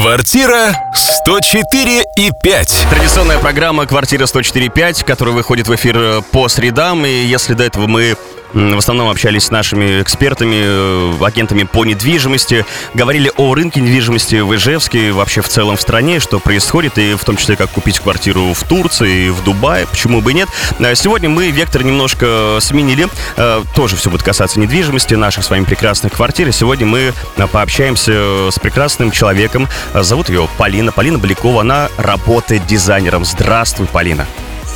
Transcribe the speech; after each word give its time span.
Квартира 0.00 0.76
104 0.94 2.04
и 2.14 2.30
5. 2.30 2.86
Традиционная 2.88 3.40
программа 3.40 3.84
«Квартира 3.84 4.26
104.5», 4.26 5.04
которая 5.04 5.34
выходит 5.34 5.66
в 5.66 5.74
эфир 5.74 5.96
э, 5.98 6.22
по 6.30 6.46
средам. 6.46 7.04
И 7.04 7.10
если 7.10 7.54
до 7.54 7.64
этого 7.64 7.88
мы 7.88 8.16
в 8.52 8.78
основном 8.78 9.08
общались 9.08 9.44
с 9.44 9.50
нашими 9.50 10.02
экспертами, 10.02 10.56
э, 10.58 11.24
агентами 11.24 11.64
по 11.64 11.84
недвижимости, 11.84 12.64
говорили 12.94 13.30
о 13.36 13.54
рынке 13.54 13.80
недвижимости 13.80 14.36
в 14.36 14.54
Ижевске, 14.54 15.12
вообще 15.12 15.40
в 15.40 15.48
целом 15.48 15.76
в 15.76 15.80
стране, 15.80 16.20
что 16.20 16.38
происходит, 16.38 16.98
и 16.98 17.14
в 17.14 17.24
том 17.24 17.36
числе, 17.36 17.56
как 17.56 17.70
купить 17.70 17.98
квартиру 17.98 18.52
в 18.54 18.62
Турции, 18.64 19.30
в 19.30 19.42
Дубае, 19.44 19.86
почему 19.86 20.20
бы 20.20 20.32
и 20.32 20.34
нет. 20.34 20.48
А 20.80 20.94
Сегодня 20.94 21.28
мы 21.28 21.50
вектор 21.50 21.82
немножко 21.84 22.58
сменили, 22.60 23.08
Э, 23.36 23.62
тоже 23.74 23.96
все 23.96 24.10
будет 24.10 24.22
касаться 24.22 24.58
недвижимости, 24.58 25.14
наших 25.14 25.44
с 25.44 25.50
вами 25.50 25.64
прекрасных 25.64 26.12
квартир. 26.12 26.48
И 26.48 26.52
сегодня 26.52 26.86
мы 26.86 27.12
э, 27.36 27.46
пообщаемся 27.46 28.50
с 28.50 28.58
прекрасным 28.58 29.10
человеком. 29.10 29.68
Э, 29.94 30.02
Зовут 30.02 30.28
ее 30.28 30.48
Полина. 30.58 30.92
Полина 30.92 31.18
Балякова, 31.18 31.60
она 31.60 31.88
работает 31.96 32.66
дизайнером. 32.66 33.24
Здравствуй, 33.24 33.86
Полина. 33.86 34.26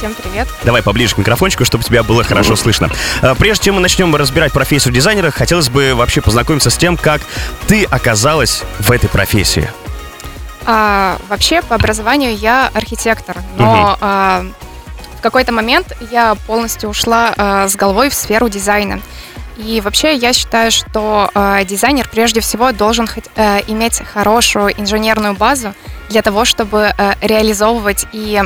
Всем 0.03 0.17
привет. 0.17 0.49
Давай 0.65 0.83
поближе 0.83 1.15
к 1.15 1.19
микрофончику, 1.19 1.65
чтобы 1.65 1.85
тебя 1.85 2.03
было 2.03 2.25
хорошо 2.25 2.57
слышно. 2.57 2.91
А, 3.21 3.37
Прежде 3.37 3.67
чем 3.67 3.77
мы 3.77 3.81
начнем 3.81 4.13
разбирать 4.17 4.53
профессию 4.53 4.93
дизайнера, 4.93 5.31
хотелось 5.31 5.69
бы 5.69 5.95
вообще 5.95 6.21
познакомиться 6.21 6.71
с 6.71 6.77
тем, 6.77 6.97
как 6.97 7.21
ты 7.69 7.85
оказалась 7.85 8.65
в 8.81 8.91
этой 8.91 9.09
профессии. 9.09 9.71
А, 10.67 11.19
вообще, 11.29 11.63
по 11.63 11.77
образованию 11.77 12.37
я 12.37 12.69
архитектор, 12.75 13.37
но 13.57 13.97
а, 14.01 14.45
в 15.19 15.21
какой-то 15.21 15.53
момент 15.53 15.97
я 16.11 16.35
полностью 16.49 16.91
ушла 16.91 17.33
а, 17.37 17.69
с 17.69 17.77
головой 17.77 18.11
в 18.11 18.15
сферу 18.15 18.49
дизайна. 18.49 19.01
И 19.57 19.81
вообще 19.81 20.17
я 20.17 20.33
считаю, 20.33 20.73
что 20.73 21.31
а, 21.33 21.63
дизайнер 21.63 22.09
прежде 22.11 22.41
всего 22.41 22.73
должен 22.73 23.07
хоть, 23.07 23.27
э, 23.37 23.61
иметь 23.69 24.03
хорошую 24.13 24.73
инженерную 24.81 25.35
базу 25.35 25.75
для 26.13 26.23
того, 26.23 26.45
чтобы 26.45 26.93
э, 26.97 27.13
реализовывать 27.23 28.07
и 28.13 28.41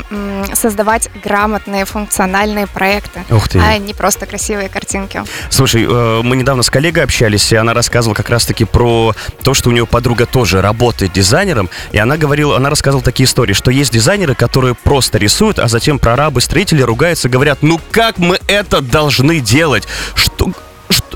создавать 0.54 1.10
грамотные 1.22 1.84
функциональные 1.84 2.66
проекты, 2.66 3.24
а 3.60 3.76
не 3.78 3.92
просто 3.92 4.24
красивые 4.26 4.68
картинки. 4.68 5.22
Слушай, 5.50 5.84
э, 5.84 6.20
мы 6.22 6.36
недавно 6.36 6.62
с 6.62 6.70
коллегой 6.70 7.02
общались, 7.04 7.52
и 7.52 7.56
она 7.56 7.74
рассказывала 7.74 8.14
как 8.14 8.30
раз-таки 8.30 8.64
про 8.64 9.14
то, 9.42 9.52
что 9.52 9.70
у 9.70 9.72
нее 9.72 9.86
подруга 9.86 10.26
тоже 10.26 10.62
работает 10.62 11.12
дизайнером, 11.12 11.68
и 11.92 11.98
она 11.98 12.16
говорила, 12.16 12.56
она 12.56 12.70
рассказывала 12.70 13.04
такие 13.04 13.26
истории, 13.26 13.52
что 13.52 13.70
есть 13.70 13.92
дизайнеры, 13.92 14.34
которые 14.34 14.74
просто 14.74 15.18
рисуют, 15.18 15.58
а 15.58 15.66
затем 15.68 15.98
прорабы, 15.98 16.40
строители 16.40 16.82
ругаются, 16.82 17.28
говорят, 17.28 17.58
ну 17.62 17.80
как 17.90 18.18
мы 18.18 18.38
это 18.46 18.80
должны 18.80 19.40
делать? 19.40 19.88
Что- 20.14 20.52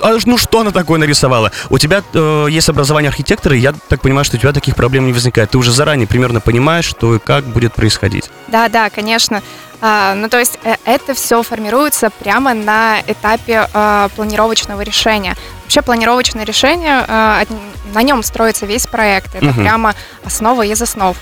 а, 0.03 0.19
ну 0.25 0.37
что 0.39 0.61
она 0.61 0.71
такое 0.71 0.99
нарисовала? 0.99 1.53
У 1.69 1.79
тебя 1.79 2.03
э, 2.13 2.47
есть 2.51 2.69
образование 2.69 3.09
архитектора, 3.09 3.57
и 3.57 3.61
я 3.61 3.73
так 3.89 4.01
понимаю, 4.01 4.25
что 4.25 4.37
у 4.37 4.41
тебя 4.41 4.53
таких 4.53 4.77
проблем 4.77 5.07
не 5.07 5.13
возникает. 5.13 5.51
Ты 5.51 5.59
уже 5.59 5.73
заранее 5.73 6.07
примерно 6.07 6.41
понимаешь, 6.41 6.85
что 6.85 7.15
и 7.15 7.19
как 7.19 7.45
будет 7.45 7.75
происходить. 7.75 8.31
Да, 8.49 8.69
да, 8.69 8.91
конечно. 8.91 9.43
А, 9.83 10.15
ну, 10.15 10.29
то 10.29 10.39
есть 10.39 10.59
э, 10.65 10.75
это 10.85 11.15
все 11.15 11.43
формируется 11.43 12.11
прямо 12.11 12.53
на 12.53 13.01
этапе 13.07 13.67
а, 13.73 14.09
планировочного 14.15 14.83
решения. 14.83 15.37
Вообще 15.63 15.81
планировочное 15.83 16.45
решение, 16.45 17.05
а, 17.09 17.43
на 17.95 18.03
нем 18.03 18.23
строится 18.23 18.67
весь 18.67 18.87
проект. 18.87 19.35
Это 19.35 19.47
Мгм. 19.47 19.63
прямо 19.63 19.95
основа 20.25 20.67
из 20.67 20.83
основ. 20.83 21.17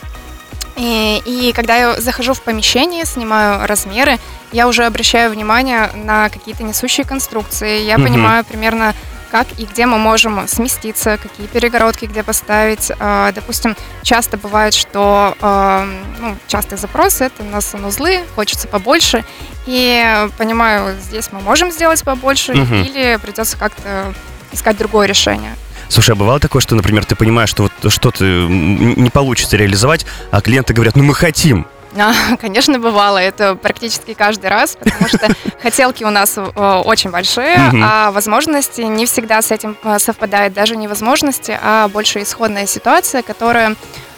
И, 0.79 1.21
и 1.25 1.53
когда 1.53 1.77
я 1.77 2.01
захожу 2.01 2.35
в 2.35 2.43
помещение, 2.43 3.05
снимаю 3.05 3.67
размеры, 3.67 4.19
я 4.53 4.69
уже 4.69 4.85
обращаю 4.87 5.31
внимание 5.31 5.91
на 5.95 6.29
какие-то 6.31 6.63
несущие 6.63 7.05
конструкции. 7.05 7.83
Я 7.83 7.99
Мгм. 7.99 8.07
понимаю 8.07 8.45
примерно, 8.45 8.95
как 9.33 9.47
и 9.59 9.65
где 9.67 9.87
мы 9.87 9.99
можем 9.99 10.47
сместиться, 10.49 11.19
какие 11.19 11.47
перегородки 11.49 12.07
где 12.07 12.23
поставить. 12.23 12.93
А, 13.01 13.33
Допустим, 13.33 13.77
часто 14.03 14.37
бывает, 14.39 14.73
что 14.73 15.37
а, 15.41 15.85
ну, 16.21 16.37
частый 16.47 16.79
запрос 16.79 17.21
это 17.21 17.43
на 17.43 17.61
санузлы, 17.61 18.21
хочется 18.37 18.69
побольше. 18.69 19.25
И 19.67 20.29
понимаю, 20.39 20.97
здесь 21.01 21.31
мы 21.33 21.41
можем 21.41 21.73
сделать 21.73 22.03
побольше, 22.05 22.55
Мгм. 22.55 22.83
или 22.85 23.19
придется 23.21 23.59
как-то 23.59 24.15
искать 24.53 24.79
другое 24.79 25.07
решение. 25.09 25.57
Слушай, 25.89 26.11
а 26.13 26.15
бывало 26.17 26.39
такое, 26.41 26.61
что, 26.61 26.75
например, 26.75 27.05
ты 27.05 27.17
понимаешь, 27.17 27.49
что 27.49 27.65
вот 27.65 27.93
что-то 27.93 28.25
не 28.25 29.11
получится 29.11 29.57
реализовать, 29.57 30.05
а 30.31 30.41
клиенты 30.41 30.75
говорят, 30.75 30.97
ну 30.97 31.03
мы 31.03 31.15
хотим. 31.15 31.67
А, 31.97 32.13
Конечно, 32.41 32.79
бывало. 32.79 33.17
Это 33.19 33.55
практически 33.55 34.13
каждый 34.15 34.51
раз, 34.51 34.77
потому 34.79 35.09
что 35.09 35.29
хотелки 35.63 36.05
у 36.05 36.11
нас 36.11 36.37
э, 36.37 36.43
очень 36.85 37.11
большие, 37.11 37.57
а 37.83 38.11
возможности 38.11 38.83
не 38.83 39.07
всегда 39.07 39.41
с 39.41 39.51
этим 39.51 39.77
э, 39.83 39.99
совпадают. 39.99 40.53
Даже 40.53 40.77
не 40.77 40.87
возможности, 40.89 41.59
а 41.61 41.89
больше 41.89 42.23
исходная 42.23 42.67
ситуация, 42.67 43.23
которая... 43.23 43.75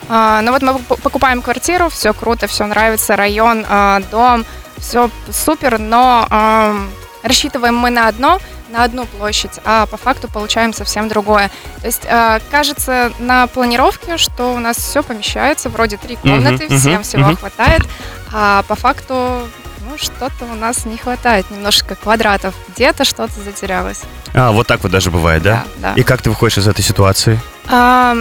э, 0.08 0.40
Ну 0.42 0.50
вот 0.52 0.62
мы 0.62 0.78
покупаем 0.80 1.40
квартиру, 1.40 1.88
все 1.88 2.12
круто, 2.12 2.48
все 2.48 2.66
нравится, 2.66 3.14
район, 3.14 3.64
э, 3.66 4.00
дом, 4.10 4.44
все 4.78 5.08
супер, 5.30 5.78
но 5.78 6.26
рассчитываем 7.22 7.76
мы 7.76 7.90
на 7.90 8.08
одно, 8.08 8.40
на 8.70 8.84
одну 8.84 9.06
площадь, 9.06 9.60
а 9.64 9.86
по 9.86 9.96
факту 9.96 10.28
получаем 10.28 10.72
совсем 10.72 11.08
другое. 11.08 11.50
То 11.80 11.86
есть 11.86 12.02
э, 12.04 12.40
кажется 12.50 13.12
на 13.18 13.46
планировке, 13.46 14.16
что 14.16 14.54
у 14.54 14.58
нас 14.58 14.76
все 14.76 15.02
помещается, 15.02 15.68
вроде 15.68 15.96
три 15.96 16.16
комнаты, 16.16 16.66
мгм, 16.66 16.78
всем 16.78 17.02
всего 17.02 17.26
мгм. 17.26 17.36
хватает, 17.36 17.82
а 18.32 18.62
по 18.68 18.74
факту 18.74 19.48
ну, 19.88 19.98
что-то 19.98 20.44
у 20.50 20.54
нас 20.54 20.84
не 20.84 20.96
хватает, 20.96 21.50
немножко 21.50 21.96
квадратов, 21.96 22.54
где-то 22.68 23.04
что-то 23.04 23.32
затерялось. 23.40 24.02
А, 24.34 24.52
вот 24.52 24.66
так 24.66 24.82
вот 24.82 24.92
даже 24.92 25.10
бывает, 25.10 25.42
да? 25.42 25.64
да. 25.78 25.94
И 25.94 26.02
как 26.02 26.22
ты 26.22 26.30
выходишь 26.30 26.58
из 26.58 26.68
этой 26.68 26.82
ситуации? 26.82 27.40
А, 27.68 28.16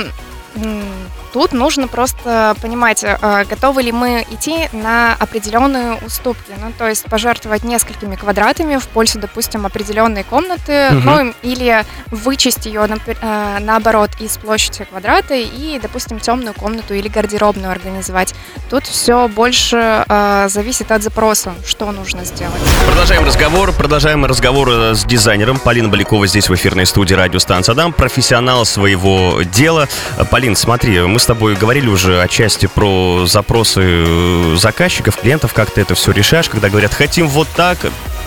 Тут 1.33 1.51
нужно 1.51 1.87
просто 1.87 2.55
понимать, 2.61 3.03
а, 3.05 3.45
готовы 3.45 3.83
ли 3.83 3.91
мы 3.91 4.25
идти 4.31 4.67
на 4.73 5.15
определенные 5.19 5.95
уступки. 6.05 6.51
Ну, 6.59 6.71
то 6.77 6.87
есть 6.87 7.05
пожертвовать 7.05 7.63
несколькими 7.63 8.15
квадратами 8.15 8.77
в 8.77 8.87
пользу, 8.87 9.19
допустим, 9.19 9.65
определенной 9.65 10.23
комнаты, 10.23 10.89
Мгм. 10.91 11.05
ну, 11.05 11.33
или 11.43 11.83
вычесть 12.07 12.65
ее, 12.65 12.87
а, 13.21 13.59
наоборот, 13.59 14.09
из 14.19 14.37
площади 14.37 14.85
квадрата 14.85 15.35
и, 15.35 15.79
допустим, 15.79 16.19
темную 16.19 16.53
комнату 16.53 16.93
или 16.93 17.07
гардеробную 17.07 17.71
организовать. 17.71 18.33
Тут 18.69 18.87
все 18.87 19.27
больше 19.27 20.05
а, 20.07 20.47
зависит 20.49 20.91
от 20.91 21.03
запроса, 21.03 21.53
что 21.65 21.91
нужно 21.91 22.25
сделать. 22.25 22.61
Продолжаем 22.87 23.25
разговор. 23.25 23.71
Продолжаем 23.71 24.25
разговор 24.25 24.69
э, 24.69 24.95
с 24.95 25.05
дизайнером. 25.05 25.59
Полина 25.59 25.89
Балякова 25.89 26.25
здесь 26.27 26.49
в 26.49 26.55
эфирной 26.55 26.85
студии 26.85 27.13
радиостанции 27.13 27.71
Адам. 27.71 27.93
Профессионал 27.93 28.65
своего 28.65 29.41
дела. 29.43 29.87
Э, 30.17 30.25
Полин, 30.25 30.55
смотри, 30.55 30.99
мы 31.01 31.18
с 31.19 31.25
тобой 31.25 31.55
говорили 31.55 31.87
уже 31.87 32.21
отчасти 32.21 32.65
про 32.65 33.25
запросы 33.25 33.81
э, 33.83 34.55
заказчиков, 34.57 35.17
клиентов, 35.17 35.53
как 35.53 35.71
ты 35.71 35.81
это 35.81 35.95
все 35.95 36.11
решаешь, 36.11 36.49
когда 36.49 36.69
говорят, 36.69 36.93
хотим 36.93 37.27
вот 37.27 37.47
так, 37.55 37.77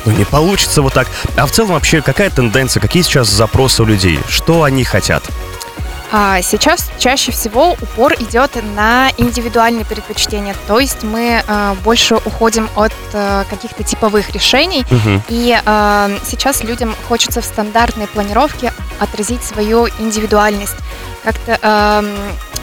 ну 0.05 0.13
не 0.13 0.25
получится 0.25 0.83
вот 0.83 0.93
так. 0.93 1.09
А 1.37 1.47
в 1.47 1.51
целом 1.51 1.73
вообще 1.73 2.03
какая 2.03 2.31
тенденция, 2.31 2.81
какие 2.81 3.03
сейчас 3.03 3.29
запросы 3.29 3.83
у 3.83 3.87
людей? 3.87 4.19
Что 4.29 4.63
они 4.63 4.85
хотят? 4.85 5.25
А 6.15 6.43
сейчас 6.43 6.91
чаще 6.99 7.33
всего 7.33 7.73
упор 7.73 8.13
идет 8.21 8.51
на 8.77 9.11
индивидуальные 9.17 9.87
предпочтения, 9.87 10.55
то 10.67 10.79
есть 10.79 11.03
мы 11.03 11.43
а, 11.49 11.75
больше 11.85 12.17
уходим 12.17 12.69
от 12.77 12.93
а, 13.15 13.45
каких-то 13.49 13.83
типовых 13.83 14.31
решений, 14.31 14.85
Мгм. 14.91 15.23
и 15.29 15.59
сейчас 16.25 16.63
людям 16.65 16.95
хочется 17.09 17.41
в 17.41 17.45
стандартной 17.47 18.07
планировке 18.09 18.73
отразить 19.01 19.43
свою 19.43 19.89
индивидуальность, 19.99 20.77
как-то 21.25 22.05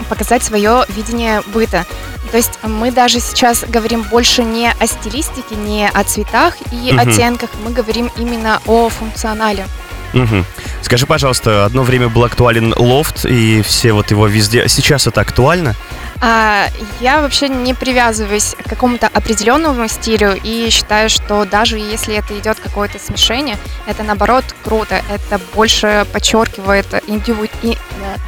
показать 0.10 0.44
свое 0.44 0.86
видение 0.90 1.42
быта. 1.48 1.86
То 2.31 2.38
есть 2.38 2.60
мы 2.64 2.92
даже 2.92 3.20
сейчас 3.20 3.64
говорим 3.68 4.04
больше 4.04 4.44
не 4.44 4.72
о 4.80 4.86
стилистике, 4.88 5.56
не 5.56 5.90
о 5.90 6.04
цветах 6.04 6.56
и 6.72 6.92
Мгм. 6.94 7.00
оттенках, 7.00 7.50
мы 7.66 7.72
говорим 7.72 8.12
именно 8.18 8.62
о 8.68 8.90
функционале. 8.90 9.66
Мгм. 10.14 10.46
Скажи, 10.81 11.06
пожалуйста, 11.06 11.66
одно 11.66 11.84
время 11.84 12.09
был 12.09 12.24
актуален 12.24 12.74
лофт, 12.78 13.25
и 13.25 13.62
все 13.62 13.94
вот 13.94 14.12
его 14.12 14.28
везде. 14.28 14.68
Сейчас 14.68 15.06
это 15.08 15.22
актуально? 15.22 15.75
А, 16.22 16.68
я 17.00 17.22
вообще 17.22 17.48
не 17.48 17.74
привязываюсь 17.74 18.54
к 18.66 18.69
какому-то 18.69 19.07
определенному 19.07 19.88
стилю 19.88 20.38
и 20.44 20.68
считаю, 20.69 21.10
что 21.10 21.45
даже 21.45 21.78
если 21.78 22.16
это 22.16 22.38
идет 22.38 22.60
какое-то 22.60 23.00
смешение, 23.00 23.57
это 23.86 24.04
наоборот 24.04 24.44
круто. 24.63 25.01
Это 25.10 25.39
больше 25.56 26.06
подчеркивает 26.12 26.88
индиву- 27.07 27.48
и- 27.62 27.78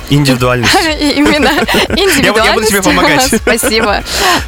Индивидуальность. 0.10 0.74
и- 1.02 1.12
именно 1.18 1.50
индивидуальность. 1.90 2.46
Я 2.46 2.54
буду- 2.54 2.68
тебе 2.68 2.82
помогать. 2.82 3.24
Спасибо. 3.42 4.04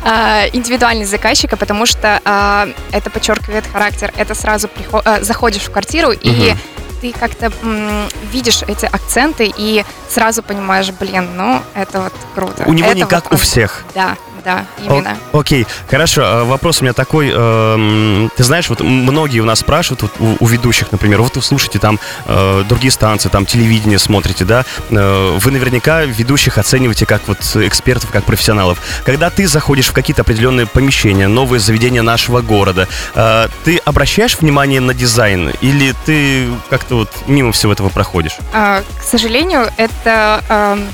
А, 0.05 0.45
Индивидуальность 0.53 1.11
заказчика, 1.11 1.57
потому 1.57 1.85
что 1.85 2.21
а, 2.23 2.69
это 2.91 3.09
подчеркивает 3.09 3.65
характер. 3.69 4.13
Это 4.15 4.35
сразу 4.35 4.69
а, 5.03 5.21
заходишь 5.21 5.63
в 5.63 5.71
квартиру 5.71 6.11
и. 6.11 6.55
Ты 7.03 7.11
как-то 7.11 7.51
видишь 8.31 8.61
эти 8.65 8.85
акценты 8.85 9.53
и 9.57 9.83
сразу 10.09 10.41
понимаешь, 10.41 10.89
блин, 10.91 11.35
ну 11.35 11.61
это 11.73 11.99
вот 12.03 12.13
круто. 12.33 12.63
У 12.65 12.71
него 12.71 12.87
Это 12.87 12.95
не 12.95 13.03
как 13.03 13.25
вот 13.25 13.33
у 13.33 13.35
он. 13.35 13.39
всех. 13.41 13.83
Да, 13.93 14.15
да, 14.43 14.65
именно. 14.77 15.17
О- 15.31 15.39
окей, 15.39 15.65
хорошо. 15.89 16.21
А 16.25 16.43
Вопрос 16.43 16.81
у 16.81 16.83
меня 16.83 16.93
такой. 16.93 17.31
эм, 17.33 18.31
Ты 18.35 18.43
знаешь, 18.43 18.69
вот 18.69 18.81
многие 18.81 19.39
у 19.39 19.45
нас 19.45 19.59
спрашивают, 19.59 20.01
вот 20.03 20.11
у, 20.19 20.35
у 20.43 20.47
ведущих, 20.47 20.91
например, 20.91 21.21
вот 21.21 21.35
вы 21.35 21.41
слушаете 21.41 21.79
там 21.79 21.99
э, 22.25 22.63
другие 22.67 22.91
станции, 22.91 23.29
там 23.29 23.45
телевидение 23.45 23.99
смотрите, 23.99 24.45
да? 24.45 24.65
Э, 24.89 25.37
Вы 25.39 25.51
наверняка 25.51 26.01
ведущих 26.03 26.57
оцениваете 26.57 27.05
как 27.05 27.21
вот 27.27 27.39
экспертов, 27.55 28.11
как 28.11 28.23
профессионалов. 28.25 28.79
Когда 29.05 29.29
ты 29.29 29.47
заходишь 29.47 29.87
в 29.87 29.93
какие-то 29.93 30.21
определенные 30.23 30.65
помещения, 30.65 31.27
новые 31.27 31.59
заведения 31.59 32.01
нашего 32.01 32.41
города, 32.41 32.87
э, 33.15 33.47
ты 33.63 33.77
обращаешь 33.77 34.37
внимание 34.39 34.79
на 34.81 34.93
дизайн 34.93 35.51
или 35.61 35.93
ты 36.05 36.47
как-то 36.69 36.95
вот 36.95 37.09
мимо 37.27 37.51
всего 37.51 37.71
этого 37.73 37.89
проходишь? 37.89 38.37
А, 38.53 38.81
К 38.99 39.03
сожалению, 39.03 39.69
это 39.77 40.41
эм, 40.49 40.87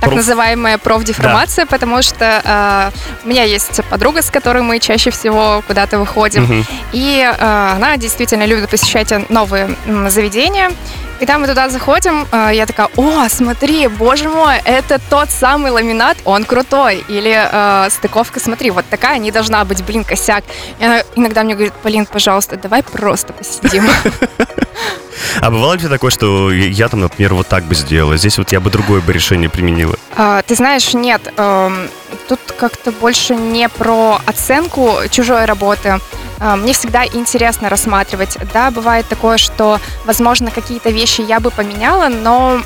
так 0.00 0.10
проф- 0.10 0.16
называемая 0.16 0.78
профдеформация, 0.78 1.66
потому 1.66 2.02
что 2.02 2.24
э, 2.44 2.90
у 3.24 3.28
меня 3.28 3.42
есть 3.44 3.80
подруга, 3.90 4.22
с 4.22 4.30
которой 4.30 4.62
мы 4.62 4.78
чаще 4.78 5.10
всего 5.10 5.62
куда-то 5.66 5.98
выходим, 5.98 6.42
Мгм. 6.44 6.64
и 6.92 7.20
э, 7.20 7.72
она 7.76 7.96
действительно 7.96 8.44
любит 8.46 8.68
посещать 8.70 9.12
новые 9.30 9.68
заведения. 10.08 10.70
Когда 11.18 11.38
мы 11.38 11.48
туда 11.48 11.68
заходим, 11.68 12.28
э, 12.30 12.50
я 12.54 12.64
такая, 12.64 12.88
о, 12.96 13.28
смотри, 13.28 13.88
боже 13.88 14.28
мой, 14.28 14.56
это 14.64 15.00
тот 15.10 15.30
самый 15.30 15.72
ламинат, 15.72 16.16
он 16.24 16.44
крутой. 16.44 17.04
Или 17.08 17.34
э, 17.36 17.90
стыковка, 17.90 18.38
смотри, 18.38 18.70
вот 18.70 18.84
такая 18.88 19.18
не 19.18 19.32
должна 19.32 19.64
быть, 19.64 19.84
блин, 19.84 20.04
косяк. 20.04 20.44
И 20.78 20.84
она 20.84 21.02
иногда 21.16 21.42
мне 21.42 21.54
говорит, 21.54 21.72
Полин, 21.82 22.06
пожалуйста, 22.06 22.56
давай 22.56 22.82
просто 22.82 23.32
посидим. 23.32 23.88
А 25.40 25.50
бывало 25.50 25.74
ли 25.74 25.88
такое, 25.88 26.10
что 26.10 26.50
я 26.52 26.88
там, 26.88 27.00
например, 27.00 27.34
вот 27.34 27.48
так 27.48 27.64
бы 27.64 27.74
сделала, 27.74 28.16
здесь 28.16 28.38
вот 28.38 28.52
я 28.52 28.60
бы 28.60 28.70
другое 28.70 29.00
бы 29.00 29.12
решение 29.12 29.50
применила? 29.50 29.96
А, 30.16 30.42
Ты 30.42 30.54
знаешь, 30.54 30.94
нет, 30.94 31.32
эм, 31.36 31.88
тут 32.28 32.40
как-то 32.58 32.92
больше 32.92 33.34
не 33.34 33.68
про 33.68 34.20
оценку 34.26 34.96
чужой 35.10 35.44
работы. 35.44 36.00
А, 36.40 36.56
Мне 36.56 36.72
всегда 36.72 37.04
интересно 37.04 37.68
рассматривать. 37.68 38.38
Да, 38.52 38.70
бывает 38.70 39.06
такое, 39.08 39.38
что, 39.38 39.80
возможно, 40.04 40.50
какие-то 40.50 40.90
вещи 40.90 41.20
я 41.20 41.40
бы 41.40 41.50
поменяла, 41.50 42.08
но 42.08 42.60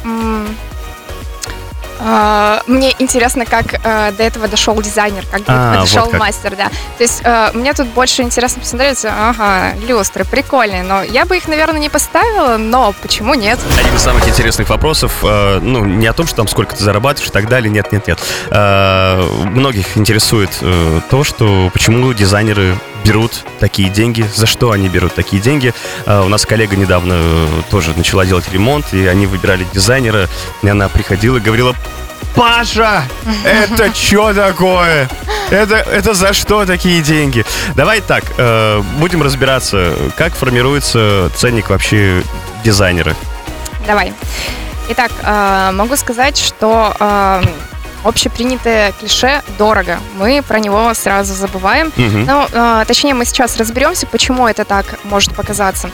мне 2.66 2.94
интересно, 2.98 3.46
как 3.46 3.74
э, 3.74 4.12
до 4.12 4.22
этого 4.22 4.48
дошел 4.48 4.80
дизайнер, 4.80 5.24
как 5.30 5.44
до 5.44 5.52
А, 5.52 5.80
дошел 5.80 6.06
вот 6.06 6.18
мастер, 6.18 6.56
да. 6.56 6.68
То 6.96 7.02
есть 7.02 7.20
э, 7.24 7.50
мне 7.54 7.72
тут 7.74 7.88
больше 7.88 8.22
интересно 8.22 8.60
посмотреть, 8.60 9.04
ага, 9.04 9.74
люстры, 9.86 10.24
прикольные, 10.24 10.82
но 10.82 11.02
я 11.02 11.24
бы 11.24 11.36
их, 11.36 11.46
наверное, 11.46 11.78
не 11.78 11.88
поставила, 11.88 12.56
но 12.56 12.92
почему 13.02 13.34
нет? 13.34 13.58
Один 13.78 13.94
из 13.94 14.02
самых 14.02 14.26
интересных 14.28 14.68
вопросов, 14.68 15.12
э, 15.22 15.60
ну, 15.62 15.84
не 15.84 16.06
о 16.06 16.12
том, 16.12 16.26
что 16.26 16.36
там 16.36 16.48
сколько 16.48 16.74
ты 16.74 16.82
зарабатываешь 16.82 17.30
и 17.30 17.32
так 17.32 17.48
далее, 17.48 17.70
нет, 17.70 17.92
нет, 17.92 18.06
нет. 18.06 18.18
Многих 18.50 19.96
интересует 19.96 20.50
то, 21.08 21.24
что 21.24 21.70
почему 21.72 22.12
дизайнеры 22.12 22.76
берут 23.04 23.44
такие 23.58 23.88
деньги, 23.88 24.24
за 24.34 24.46
что 24.46 24.70
они 24.70 24.88
берут 24.88 25.14
такие 25.14 25.42
деньги. 25.42 25.74
У 26.06 26.28
нас 26.28 26.46
коллега 26.46 26.76
недавно 26.76 27.18
тоже 27.70 27.92
начала 27.96 28.24
делать 28.24 28.50
ремонт, 28.52 28.92
и 28.92 29.06
они 29.06 29.26
выбирали 29.26 29.66
дизайнера, 29.72 30.28
и 30.62 30.68
она 30.68 30.88
приходила 30.88 31.38
и 31.38 31.40
говорила, 31.40 31.74
Паша, 32.34 33.02
это 33.44 33.94
что 33.94 34.32
такое? 34.32 35.08
Это, 35.50 35.76
это 35.76 36.14
за 36.14 36.32
что 36.32 36.64
такие 36.64 37.02
деньги? 37.02 37.44
Давай 37.74 38.00
так, 38.00 38.24
э, 38.38 38.82
будем 38.98 39.22
разбираться, 39.22 39.94
как 40.16 40.34
формируется 40.34 41.30
ценник 41.36 41.68
вообще 41.70 42.22
дизайнера. 42.64 43.14
Давай. 43.86 44.14
Итак, 44.88 45.10
э, 45.22 45.70
могу 45.74 45.96
сказать, 45.96 46.38
что 46.38 46.94
э, 46.98 47.42
общепринятое 48.04 48.92
клише 48.92 49.42
дорого. 49.58 49.98
Мы 50.16 50.42
про 50.46 50.58
него 50.58 50.92
сразу 50.94 51.34
забываем. 51.34 51.92
Мгм. 51.96 52.24
Ну, 52.24 52.46
э, 52.50 52.84
точнее, 52.86 53.14
мы 53.14 53.24
сейчас 53.24 53.56
разберемся, 53.56 54.06
почему 54.06 54.48
это 54.48 54.64
так 54.64 54.86
может 55.04 55.34
показаться. 55.34 55.90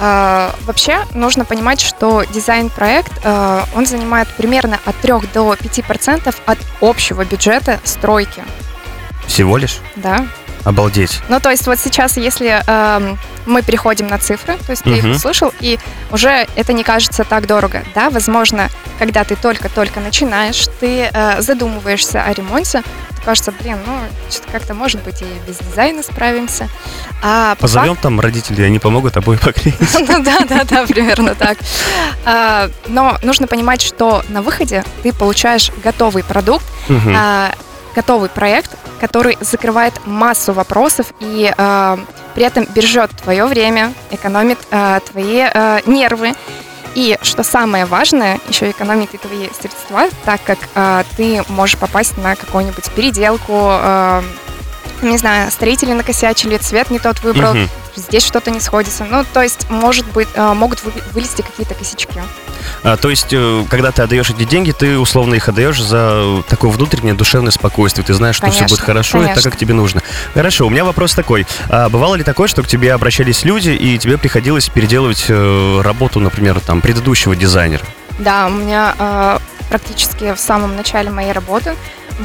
Э, 0.00 0.50
Вообще 0.64 1.04
нужно 1.14 1.44
понимать, 1.44 1.80
что 1.80 2.24
дизайн-проект, 2.24 3.12
э, 3.22 3.60
он 3.76 3.86
занимает 3.86 4.28
примерно 4.36 4.78
от 4.84 4.96
3 4.96 5.12
до 5.34 5.54
5% 5.54 6.34
от 6.46 6.58
общего 6.80 7.24
бюджета 7.24 7.78
стройки. 7.84 8.42
Всего 9.26 9.56
лишь? 9.58 9.78
Да, 9.96 10.26
Обалдеть. 10.64 11.20
ну, 11.28 11.38
то 11.40 11.50
есть 11.50 11.66
вот 11.66 11.78
сейчас, 11.78 12.16
если 12.16 12.62
эм, 12.66 13.18
мы 13.46 13.62
переходим 13.62 14.06
на 14.08 14.18
цифры, 14.18 14.56
то 14.66 14.70
есть 14.72 14.82
ты 14.82 14.90
Мгм. 14.90 15.10
их 15.10 15.16
услышал, 15.16 15.52
и 15.60 15.78
уже 16.10 16.46
это 16.56 16.72
не 16.72 16.82
кажется 16.84 17.24
так 17.24 17.46
дорого, 17.46 17.82
да, 17.94 18.10
возможно, 18.10 18.68
когда 18.98 19.24
ты 19.24 19.36
только-только 19.36 20.00
начинаешь, 20.00 20.66
ты 20.80 21.10
э, 21.12 21.40
задумываешься 21.40 22.22
о 22.24 22.32
ремонте, 22.32 22.82
кажется, 23.24 23.52
блин, 23.52 23.78
ну, 23.86 23.98
что-то 24.30 24.50
как-то, 24.52 24.74
может 24.74 25.02
быть, 25.02 25.22
и 25.22 25.26
без 25.46 25.58
дизайна 25.58 26.02
справимся. 26.02 26.68
А 27.22 27.54
по 27.56 27.62
Позовем 27.62 27.96
там 27.96 28.20
родителей, 28.20 28.64
они 28.64 28.78
помогут 28.78 29.16
обои 29.16 29.36
поклеить. 29.42 30.08
ну 30.08 30.22
да, 30.22 30.40
да, 30.48 30.64
да, 30.64 30.86
примерно 30.86 31.34
так. 31.34 31.58
А, 32.24 32.70
Но 32.88 33.18
нужно 33.22 33.46
понимать, 33.46 33.82
что 33.82 34.22
на 34.28 34.42
выходе 34.42 34.84
ты 35.02 35.12
получаешь 35.12 35.70
готовый 35.82 36.24
продукт, 36.24 36.64
а, 37.14 37.52
готовый 37.94 38.28
проект, 38.28 38.70
который 39.00 39.36
закрывает 39.40 39.94
массу 40.06 40.52
вопросов 40.52 41.06
и 41.20 41.52
а, 41.56 41.98
при 42.34 42.44
этом 42.44 42.64
бережет 42.74 43.10
твое 43.22 43.44
время, 43.46 43.92
экономит 44.10 44.58
а, 44.70 45.00
твои 45.00 45.40
а, 45.40 45.80
нервы. 45.86 46.34
И 46.94 47.16
что 47.22 47.42
самое 47.44 47.84
важное, 47.86 48.40
еще 48.48 48.70
экономит 48.70 49.14
и 49.14 49.18
твои 49.18 49.48
средства, 49.58 50.08
так 50.24 50.42
как 50.44 50.58
а, 50.74 51.04
ты 51.16 51.42
можешь 51.48 51.78
попасть 51.78 52.16
на 52.18 52.34
какую-нибудь 52.36 52.90
переделку, 52.92 53.52
а, 53.56 54.24
не 55.02 55.16
знаю, 55.16 55.50
строители 55.50 55.92
накосячили, 55.92 56.56
цвет 56.58 56.90
не 56.90 56.98
тот 56.98 57.20
выбрал, 57.22 57.54
Мгм. 57.54 57.68
здесь 57.96 58.24
что-то 58.24 58.50
не 58.50 58.60
сходится. 58.60 59.04
Ну, 59.04 59.24
то 59.32 59.40
есть, 59.42 59.70
может 59.70 60.04
быть, 60.12 60.28
а, 60.34 60.52
могут 60.54 60.82
вы- 60.84 60.92
вылезти 61.12 61.42
какие-то 61.42 61.74
косячки. 61.74 62.20
А, 62.82 62.96
то 62.96 63.10
есть, 63.10 63.28
э, 63.32 63.64
когда 63.68 63.92
ты 63.92 64.02
отдаешь 64.02 64.30
эти 64.30 64.44
деньги, 64.44 64.72
ты 64.72 64.98
условно 64.98 65.34
их 65.34 65.48
отдаешь 65.48 65.80
за 65.80 66.42
такое 66.48 66.70
внутреннее 66.70 67.14
душевное 67.14 67.50
спокойствие. 67.50 68.04
Ты 68.04 68.14
знаешь, 68.14 68.36
что 68.36 68.46
все 68.50 68.58
Конечно, 68.58 68.76
будет 68.76 68.84
хорошо 68.84 69.18
и 69.18 69.20
так, 69.22 69.30
конечно. 69.34 69.50
как 69.50 69.58
тебе 69.58 69.74
нужно. 69.74 70.02
Хорошо, 70.34 70.66
у 70.66 70.70
меня 70.70 70.84
вопрос 70.84 71.14
такой. 71.14 71.46
А 71.68 71.88
бывало 71.88 72.14
ли 72.14 72.24
такое, 72.24 72.48
что 72.48 72.62
к 72.62 72.66
тебе 72.66 72.92
обращались 72.92 73.44
люди, 73.44 73.70
и 73.70 73.98
тебе 73.98 74.18
приходилось 74.18 74.68
переделывать 74.68 75.26
э, 75.28 75.80
работу, 75.82 76.20
например, 76.20 76.60
там, 76.60 76.80
предыдущего 76.80 77.36
дизайнера? 77.36 77.84
Да, 78.18 78.46
у 78.46 78.50
меня 78.50 78.94
э, 78.98 79.38
практически 79.70 80.34
в 80.34 80.40
самом 80.40 80.76
начале 80.76 81.10
моей 81.10 81.32
работы 81.32 81.74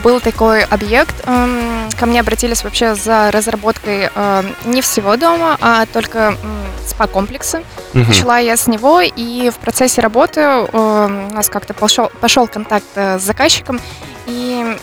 был 0.03 0.19
такой 0.19 0.63
объект. 0.63 1.15
эм, 1.25 1.89
ко 1.97 2.05
мне 2.05 2.19
обратились 2.19 2.63
вообще 2.63 2.95
за 2.95 3.31
разработкой 3.31 4.09
э, 4.13 4.43
не 4.65 4.81
всего 4.81 5.15
дома, 5.15 5.57
а 5.61 5.85
только 5.85 6.35
спа-комплекса. 6.85 7.61
Мгм. 7.93 8.07
Начала 8.07 8.39
я 8.39 8.57
с 8.57 8.67
него, 8.67 9.01
и 9.01 9.49
в 9.49 9.55
процессе 9.55 10.01
работы 10.01 10.41
э, 10.41 10.67
у 10.73 11.33
нас 11.33 11.49
как-то 11.49 11.73
пошел, 11.73 12.11
пошел 12.19 12.47
контакт 12.47 12.85
э, 12.95 13.19
с 13.19 13.21
заказчиком, 13.21 13.79
и 14.27 14.75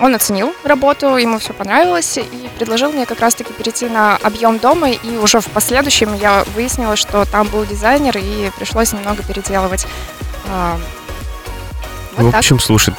он 0.00 0.14
оценил 0.14 0.52
работу, 0.62 1.16
ему 1.16 1.38
все 1.38 1.54
понравилось, 1.54 2.18
и 2.18 2.50
предложил 2.58 2.92
мне 2.92 3.06
как 3.06 3.20
раз-таки 3.20 3.52
перейти 3.54 3.88
на 3.88 4.16
объем 4.16 4.58
дома, 4.58 4.90
и 4.90 5.16
уже 5.16 5.40
в 5.40 5.46
последующем 5.46 6.14
я 6.14 6.44
выяснила, 6.54 6.94
что 6.94 7.24
там 7.24 7.48
был 7.48 7.64
дизайнер, 7.64 8.18
и 8.18 8.50
пришлось 8.58 8.92
немного 8.92 9.22
переделывать. 9.22 9.86
Вот 12.18 12.28
В 12.28 12.30
так. 12.32 12.40
общем, 12.40 12.58
слушай, 12.58 12.94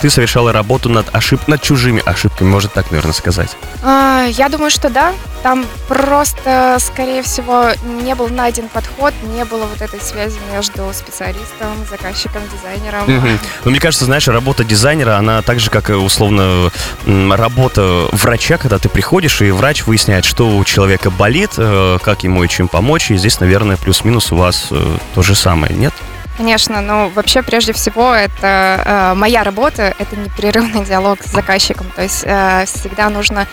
ты 0.00 0.10
совершала 0.10 0.52
работу 0.52 0.88
над, 0.88 1.14
ошиб... 1.14 1.40
над 1.46 1.60
чужими 1.62 2.02
ошибками, 2.04 2.48
может 2.48 2.72
так, 2.72 2.90
наверное, 2.90 3.12
сказать. 3.12 3.56
А, 3.82 4.26
Я 4.26 4.48
думаю, 4.48 4.70
что 4.70 4.88
да. 4.88 5.12
Там 5.42 5.66
просто, 5.88 6.78
скорее 6.80 7.22
всего, 7.22 7.70
не 8.04 8.14
был 8.14 8.28
найден 8.28 8.68
подход, 8.68 9.12
не 9.34 9.44
было 9.44 9.64
вот 9.64 9.82
этой 9.82 10.00
связи 10.00 10.38
между 10.52 10.88
специалистом, 10.92 11.68
заказчиком, 11.90 12.42
дизайнером. 12.54 13.02
Мгм. 13.12 13.38
Но 13.64 13.70
мне 13.72 13.80
кажется, 13.80 14.04
знаешь, 14.04 14.28
работа 14.28 14.62
дизайнера, 14.64 15.16
она 15.16 15.42
так 15.42 15.58
же, 15.58 15.68
как 15.68 15.90
э, 15.90 15.96
условно 15.96 16.70
работа 17.06 18.06
врача, 18.12 18.56
когда 18.56 18.78
ты 18.78 18.88
приходишь, 18.88 19.42
и 19.42 19.50
врач 19.50 19.84
выясняет, 19.84 20.24
что 20.24 20.56
у 20.56 20.64
человека 20.64 21.10
болит, 21.10 21.50
э, 21.56 21.98
как 22.02 22.22
ему 22.22 22.44
и 22.44 22.48
чем 22.48 22.68
помочь. 22.68 23.10
И 23.10 23.16
здесь, 23.16 23.40
наверное, 23.40 23.76
плюс-минус 23.76 24.30
у 24.30 24.36
вас 24.36 24.68
э, 24.70 24.96
то 25.14 25.22
же 25.22 25.34
самое, 25.34 25.74
нет? 25.74 25.92
Конечно, 26.36 26.80
но 26.80 27.08
вообще 27.10 27.42
прежде 27.42 27.72
всего 27.72 28.14
это 28.14 28.82
э, 28.84 29.14
моя 29.14 29.42
работа, 29.42 29.94
это 29.98 30.16
непрерывный 30.16 30.84
диалог 30.84 31.22
с 31.22 31.30
заказчиком. 31.30 31.90
То 31.94 32.02
есть 32.02 32.22
э, 32.24 32.64
всегда 32.66 33.10
нужно 33.10 33.46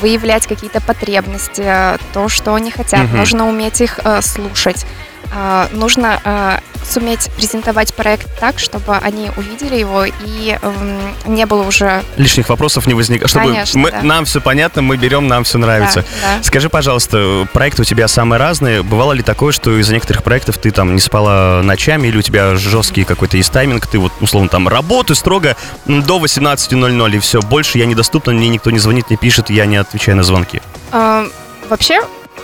выявлять 0.00 0.46
какие-то 0.46 0.80
потребности, 0.80 1.62
э, 1.64 1.98
то, 2.12 2.28
что 2.28 2.54
они 2.54 2.70
хотят. 2.70 3.04
Мгм. 3.04 3.18
Нужно 3.18 3.48
уметь 3.48 3.80
их 3.80 4.00
э, 4.02 4.22
слушать. 4.22 4.86
А, 5.34 5.68
нужно 5.72 6.20
а, 6.24 6.60
суметь 6.84 7.30
презентовать 7.36 7.94
проект 7.94 8.28
так, 8.38 8.58
чтобы 8.58 8.96
они 8.96 9.30
увидели 9.36 9.76
его 9.76 10.04
и 10.04 10.58
эм, 10.60 11.14
не 11.26 11.46
было 11.46 11.62
уже... 11.62 12.02
Лишних 12.16 12.48
вопросов 12.48 12.86
не 12.86 12.94
возникает. 12.94 13.30
Чтобы 13.30 13.46
Конечно, 13.46 13.80
мы, 13.80 13.90
да. 13.90 14.02
нам 14.02 14.24
все 14.24 14.40
понятно, 14.40 14.82
мы 14.82 14.96
берем, 14.96 15.28
нам 15.28 15.44
все 15.44 15.58
нравится. 15.58 16.04
Да, 16.22 16.36
да. 16.36 16.42
Скажи, 16.42 16.68
пожалуйста, 16.68 17.46
проекты 17.52 17.82
у 17.82 17.84
тебя 17.84 18.08
самые 18.08 18.38
разные. 18.38 18.82
Бывало 18.82 19.12
ли 19.12 19.22
такое, 19.22 19.52
что 19.52 19.78
из-за 19.80 19.94
некоторых 19.94 20.22
проектов 20.22 20.58
ты 20.58 20.70
там 20.70 20.94
не 20.94 21.00
спала 21.00 21.62
ночами, 21.62 22.08
или 22.08 22.18
у 22.18 22.22
тебя 22.22 22.56
жесткий 22.56 23.04
какой-то 23.04 23.36
есть 23.36 23.52
тайминг, 23.52 23.86
ты 23.86 23.98
вот, 23.98 24.12
условно, 24.20 24.48
там 24.48 24.68
работаю 24.68 25.16
строго 25.16 25.56
до 25.86 26.18
18.00, 26.18 27.16
и 27.16 27.18
все, 27.20 27.40
больше 27.40 27.78
я 27.78 27.86
недоступна, 27.86 28.32
мне 28.32 28.48
никто 28.48 28.70
не 28.70 28.78
звонит, 28.78 29.08
не 29.10 29.16
пишет, 29.16 29.50
я 29.50 29.66
не 29.66 29.76
отвечаю 29.76 30.16
на 30.16 30.24
звонки. 30.24 30.60
А, 30.90 31.26
вообще, 31.68 32.00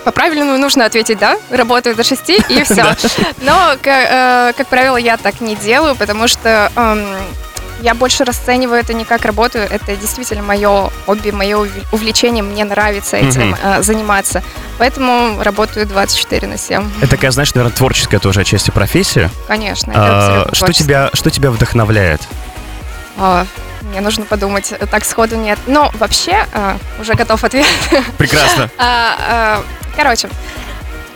по 0.09 0.13
правильному 0.13 0.57
нужно 0.57 0.87
ответить 0.87 1.19
«да», 1.19 1.37
работаю 1.51 1.95
до 1.95 2.03
6 2.03 2.31
и 2.31 2.63
все. 2.65 2.97
Но, 3.43 3.75
э, 3.75 4.53
как 4.57 4.67
правило, 4.69 4.97
я 4.97 5.19
так 5.19 5.43
не 5.43 5.55
делаю, 5.55 5.95
потому 5.97 6.29
что 6.29 6.73
эм, 6.77 7.05
я 7.83 7.95
больше 7.95 8.25
расцениваю 8.25 8.81
это 8.81 8.95
не 8.95 9.05
как 9.05 9.27
работу, 9.27 9.59
это 9.59 9.95
действительно 9.97 10.43
мое 10.43 10.89
хобби, 11.05 11.31
мое 11.31 11.59
ув- 11.59 11.85
увлечение, 11.93 12.43
мне 12.43 12.65
нравится 12.65 13.19
этим 13.19 13.51
Мгм. 13.51 13.57
э, 13.63 13.83
заниматься. 13.83 14.43
Поэтому 14.79 15.43
работаю 15.43 15.85
24 15.87 16.47
на 16.47 16.57
7. 16.57 16.91
Это 17.03 17.11
такая, 17.11 17.31
знаешь, 17.31 17.53
наверное, 17.53 17.77
творческая 17.77 18.19
тоже 18.19 18.41
отчасти 18.41 18.71
профессия. 18.71 19.29
Конечно, 19.47 19.93
А, 19.95 20.49
что, 20.55 20.73
тебя, 20.73 21.11
что 21.13 21.29
тебя 21.29 21.51
вдохновляет? 21.51 22.23
А, 23.19 23.45
мне 23.91 24.01
нужно 24.01 24.25
подумать, 24.25 24.73
так 24.91 25.05
сходу 25.05 25.37
нет. 25.37 25.59
Но 25.67 25.91
вообще, 25.99 26.47
а, 26.55 26.79
уже 26.99 27.13
готов 27.15 27.45
ответ. 27.45 27.67
Прекрасно. 28.17 28.71
А, 28.79 29.17
а, 29.19 29.65
Короче, 29.99 30.29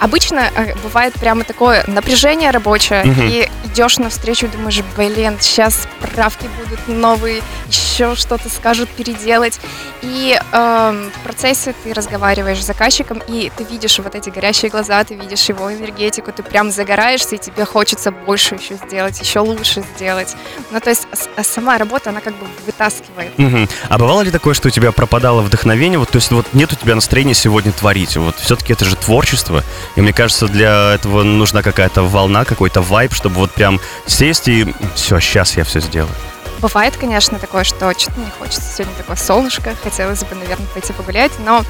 обычно 0.03 0.51
э, 0.55 0.75
бывает 0.83 1.15
прямо 1.15 1.45
такое 1.45 1.85
напряжение 1.87 2.51
рабочее, 2.51 3.05
Мгм. 3.05 3.29
и 3.29 3.49
идешь 3.67 3.99
навстречу 3.99 4.49
думаешь, 4.49 4.83
блин, 4.97 5.39
сейчас 5.41 5.87
правки 6.15 6.47
будут 6.63 6.89
новые, 6.89 7.43
еще 7.69 8.17
что-то 8.17 8.49
скажут 8.51 8.89
переделать. 8.91 9.61
И 10.03 10.39
эм, 10.53 11.11
в 11.11 11.19
процессе 11.25 11.75
ты 11.85 11.95
разговариваешь 11.95 12.61
с 12.63 12.67
заказчиком, 12.67 13.23
и 13.29 13.51
ты 13.57 13.65
видишь 13.65 13.99
вот 14.01 14.15
эти 14.17 14.31
горящие 14.31 14.71
глаза, 14.71 15.05
ты 15.05 15.15
видишь 15.15 15.49
его 15.49 15.73
энергетику, 15.73 16.33
ты 16.33 16.43
прям 16.43 16.73
загораешься, 16.73 17.37
и 17.37 17.39
тебе 17.39 17.65
хочется 17.65 18.11
больше 18.11 18.57
еще 18.57 18.75
сделать, 18.75 19.21
еще 19.21 19.39
лучше 19.39 19.85
сделать. 19.95 20.35
Ну, 20.73 20.81
то 20.81 20.91
есть 20.91 21.07
а 21.37 21.45
сама 21.45 21.79
работа, 21.79 22.11
она 22.11 22.21
как 22.21 22.35
бы 22.35 22.47
вытаскивает. 22.67 23.39
Мгм. 23.39 23.69
А 23.89 23.99
бывало 23.99 24.23
ли 24.23 24.31
такое, 24.33 24.55
что 24.55 24.69
у 24.69 24.71
тебя 24.71 24.91
пропадало 24.91 25.43
вдохновение? 25.43 25.99
Вот, 25.99 26.11
то 26.11 26.17
есть 26.17 26.33
вот 26.33 26.47
нет 26.53 26.73
у 26.73 26.77
тебя 26.77 26.97
настроения 26.97 27.35
сегодня 27.35 27.71
творить. 27.73 28.17
Вот 28.17 28.37
все-таки 28.41 28.73
это 28.73 28.85
же 28.85 28.97
творчество. 28.97 29.63
И 29.97 30.01
мне 30.01 30.13
кажется, 30.13 30.49
для 30.49 30.95
этого 30.95 31.23
нужна 31.23 31.63
какая-то 31.63 32.03
волна, 32.03 32.45
какой-то 32.45 32.81
вайб, 32.81 33.13
чтобы 33.13 33.37
вот 33.37 33.53
прям 33.53 33.81
сесть 34.07 34.49
и 34.49 34.73
все, 34.95 35.21
сейчас 35.21 35.57
я 35.57 35.65
все 35.65 35.81
сделаю. 35.81 36.15
Бывает, 36.61 36.97
конечно, 36.97 37.39
такое, 37.39 37.65
что 37.65 37.93
что-то 37.99 38.21
не 38.21 38.31
хочется. 38.39 38.63
Сегодня 38.63 38.95
такое 38.97 39.17
солнышко, 39.17 39.75
хотелось 39.83 40.23
бы, 40.23 40.37
наверное, 40.37 40.67
пойти 40.69 40.93
погулять, 40.93 41.33
но 41.45 41.65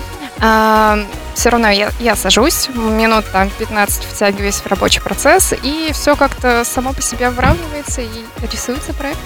все 1.34 1.50
равно 1.50 1.70
я, 1.70 1.90
я 2.00 2.16
сажусь, 2.16 2.68
минут 2.74 3.24
там 3.32 3.48
15 3.50 4.04
втягиваюсь 4.04 4.56
в 4.56 4.66
рабочий 4.66 5.00
процесс, 5.00 5.54
и 5.62 5.90
все 5.92 6.16
как-то 6.16 6.64
само 6.64 6.92
по 6.92 7.00
себе 7.00 7.30
выравнивается, 7.30 8.02
и 8.02 8.08
рисуется 8.50 8.92
проект. 8.92 9.18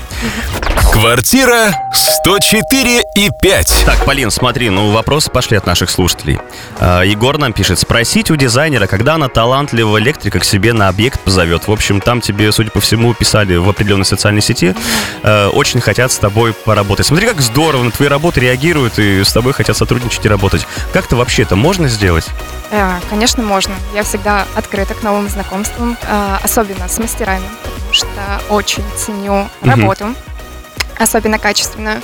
Квартира 0.93 1.75
104 1.93 3.05
и 3.15 3.31
5. 3.31 3.83
Так, 3.85 4.05
Полин, 4.05 4.31
смотри, 4.31 4.71
ну 4.71 4.91
вопросы 4.91 5.31
пошли 5.31 5.57
от 5.57 5.67
наших 5.67 5.91
слушателей. 5.91 6.41
А, 6.81 7.03
Егор 7.03 7.39
нам 7.39 7.53
пишет, 7.53 7.79
спросить 7.79 8.31
у 8.31 8.37
дизайнера, 8.37 8.87
когда 8.87 9.15
она 9.15 9.29
талантливого 9.29 9.99
электрика 9.99 10.41
к 10.41 10.45
себе 10.45 10.73
на 10.73 10.89
объект 10.89 11.21
позовет. 11.21 11.69
В 11.69 11.73
общем, 11.73 12.01
там 12.01 12.21
тебе, 12.21 12.51
судя 12.51 12.71
по 12.71 12.81
всему, 12.81 13.15
писали 13.15 13.57
в 13.57 13.69
определенной 13.69 14.05
социальной 14.05 14.41
сети, 14.41 14.75
э, 15.23 15.47
очень 15.49 15.81
хотят 15.81 16.11
с 16.11 16.19
тобой 16.19 16.53
поработать. 16.53 17.07
Смотри, 17.07 17.27
как 17.27 17.41
здорово 17.41 17.83
на 17.83 17.91
твои 17.91 18.09
работы 18.09 18.41
реагируют 18.41 18.99
и 18.99 19.23
с 19.23 19.33
тобой 19.33 19.53
хотят 19.53 19.77
сотрудничать 19.77 20.25
и 20.25 20.29
работать. 20.29 20.67
Как-то 21.07 21.19
вообще 21.19 21.43
это 21.43 21.55
можно 21.55 21.87
сделать? 21.87 22.27
Э, 22.73 22.99
Конечно, 23.09 23.41
можно. 23.41 23.73
Я 23.95 24.03
всегда 24.03 24.45
открыта 24.57 24.93
к 24.95 25.05
новым 25.05 25.29
знакомствам, 25.29 25.97
э, 26.03 26.37
особенно 26.43 26.89
с 26.89 26.99
мастерами, 26.99 27.45
потому 27.63 27.93
что 27.93 28.09
очень 28.49 28.83
ценю 28.97 29.49
работу, 29.63 30.07
особенно 30.99 31.39
качественную. 31.39 32.03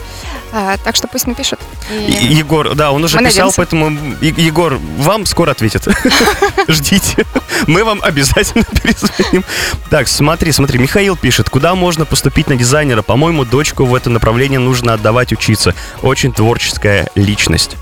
Э, 0.53 0.77
Так 0.85 0.95
что 0.95 1.09
пусть 1.09 1.27
напишут. 1.27 1.59
И- 1.91 2.13
Егор, 2.13 2.77
да, 2.77 2.93
он 2.93 3.03
уже 3.03 3.19
Мы 3.19 3.25
писал, 3.25 3.47
надеемся. 3.51 3.57
поэтому, 3.57 4.17
Егор, 4.21 4.79
вам 4.99 5.27
скоро 5.27 5.51
ответят. 5.51 5.89
Ждите. 6.69 7.27
Мы 7.67 7.83
вам 7.85 8.01
обязательно 8.03 8.63
перезвоним. 8.83 9.45
Так, 9.91 10.07
смотри, 10.07 10.53
смотри, 10.53 10.79
Михаил 10.79 11.17
пишет, 11.17 11.51
куда 11.51 11.75
можно 11.75 12.05
поступить 12.05 12.47
на 12.49 12.55
дизайнера? 12.55 13.03
По-моему, 13.03 13.45
дочку 13.45 13.85
в 13.85 13.95
это 13.97 14.11
направление 14.11 14.61
нужно 14.61 14.95
отдавать 14.95 15.33
учиться. 15.33 15.75
Очень 16.03 16.33
творческая 16.33 17.09
личность. 17.17 17.77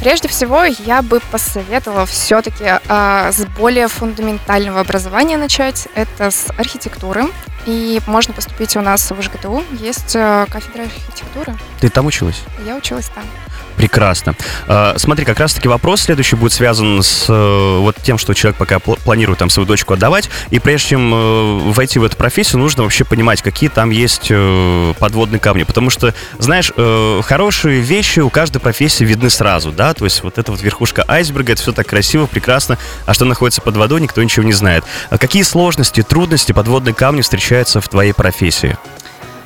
Прежде 0.00 0.28
всего, 0.28 0.64
я 0.64 1.02
бы 1.02 1.20
посоветовала 1.30 2.06
все-таки 2.06 2.64
с 2.88 3.44
более 3.58 3.88
фундаментального 3.88 4.80
образования 4.80 5.36
начать. 5.36 5.88
Это 5.94 6.30
с 6.30 6.46
архитектуры. 6.58 7.24
И 7.66 8.00
можно 8.06 8.32
поступить 8.32 8.76
у 8.76 8.80
нас 8.80 9.10
в 9.10 9.20
ЖГТУ. 9.20 9.64
Есть 9.80 10.14
э, 10.14 10.46
кафедра 10.48 10.82
архитектуры. 10.82 11.56
Ты 11.80 11.88
там 11.88 12.06
училась? 12.06 12.40
Я 12.64 12.76
училась 12.76 13.08
там. 13.08 13.24
Прекрасно. 13.76 14.34
А, 14.68 14.94
Смотри, 14.96 15.24
как 15.26 15.38
раз-таки 15.40 15.68
вопрос 15.68 16.02
следующий 16.02 16.36
будет 16.36 16.52
связан 16.52 17.02
с 17.02 17.26
э, 17.28 17.78
вот 17.80 17.96
тем, 18.02 18.16
что 18.18 18.32
человек 18.34 18.56
пока 18.56 18.76
пл- 18.76 18.98
планирует 19.04 19.38
там 19.40 19.50
свою 19.50 19.66
дочку 19.66 19.92
отдавать. 19.94 20.30
И 20.50 20.58
прежде 20.60 20.90
чем 20.90 21.12
э, 21.12 21.58
войти 21.72 21.98
в 21.98 22.04
эту 22.04 22.16
профессию, 22.16 22.60
нужно 22.60 22.84
вообще 22.84 23.04
понимать, 23.04 23.42
какие 23.42 23.68
там 23.68 23.90
есть 23.90 24.28
э, 24.30 24.94
подводные 24.98 25.40
камни. 25.40 25.64
Потому 25.64 25.90
что, 25.90 26.14
знаешь, 26.38 26.72
э, 26.76 27.20
хорошие 27.24 27.80
вещи 27.80 28.20
у 28.20 28.30
каждой 28.30 28.60
профессии 28.60 29.02
видны 29.04 29.28
сразу, 29.28 29.72
да? 29.72 29.92
То 29.96 30.04
есть 30.04 30.22
вот 30.22 30.38
эта 30.38 30.50
вот 30.52 30.60
верхушка 30.60 31.04
айсберга, 31.08 31.52
это 31.54 31.62
все 31.62 31.72
так 31.72 31.86
красиво, 31.86 32.26
прекрасно. 32.26 32.78
А 33.06 33.14
что 33.14 33.24
находится 33.24 33.62
под 33.62 33.76
водой, 33.76 34.00
никто 34.00 34.22
ничего 34.22 34.44
не 34.44 34.52
знает. 34.52 34.84
А 35.10 35.18
какие 35.18 35.42
сложности, 35.42 36.02
трудности, 36.02 36.52
подводные 36.52 36.94
камни 36.94 37.22
встречаются 37.22 37.80
в 37.80 37.88
твоей 37.88 38.12
профессии? 38.12 38.76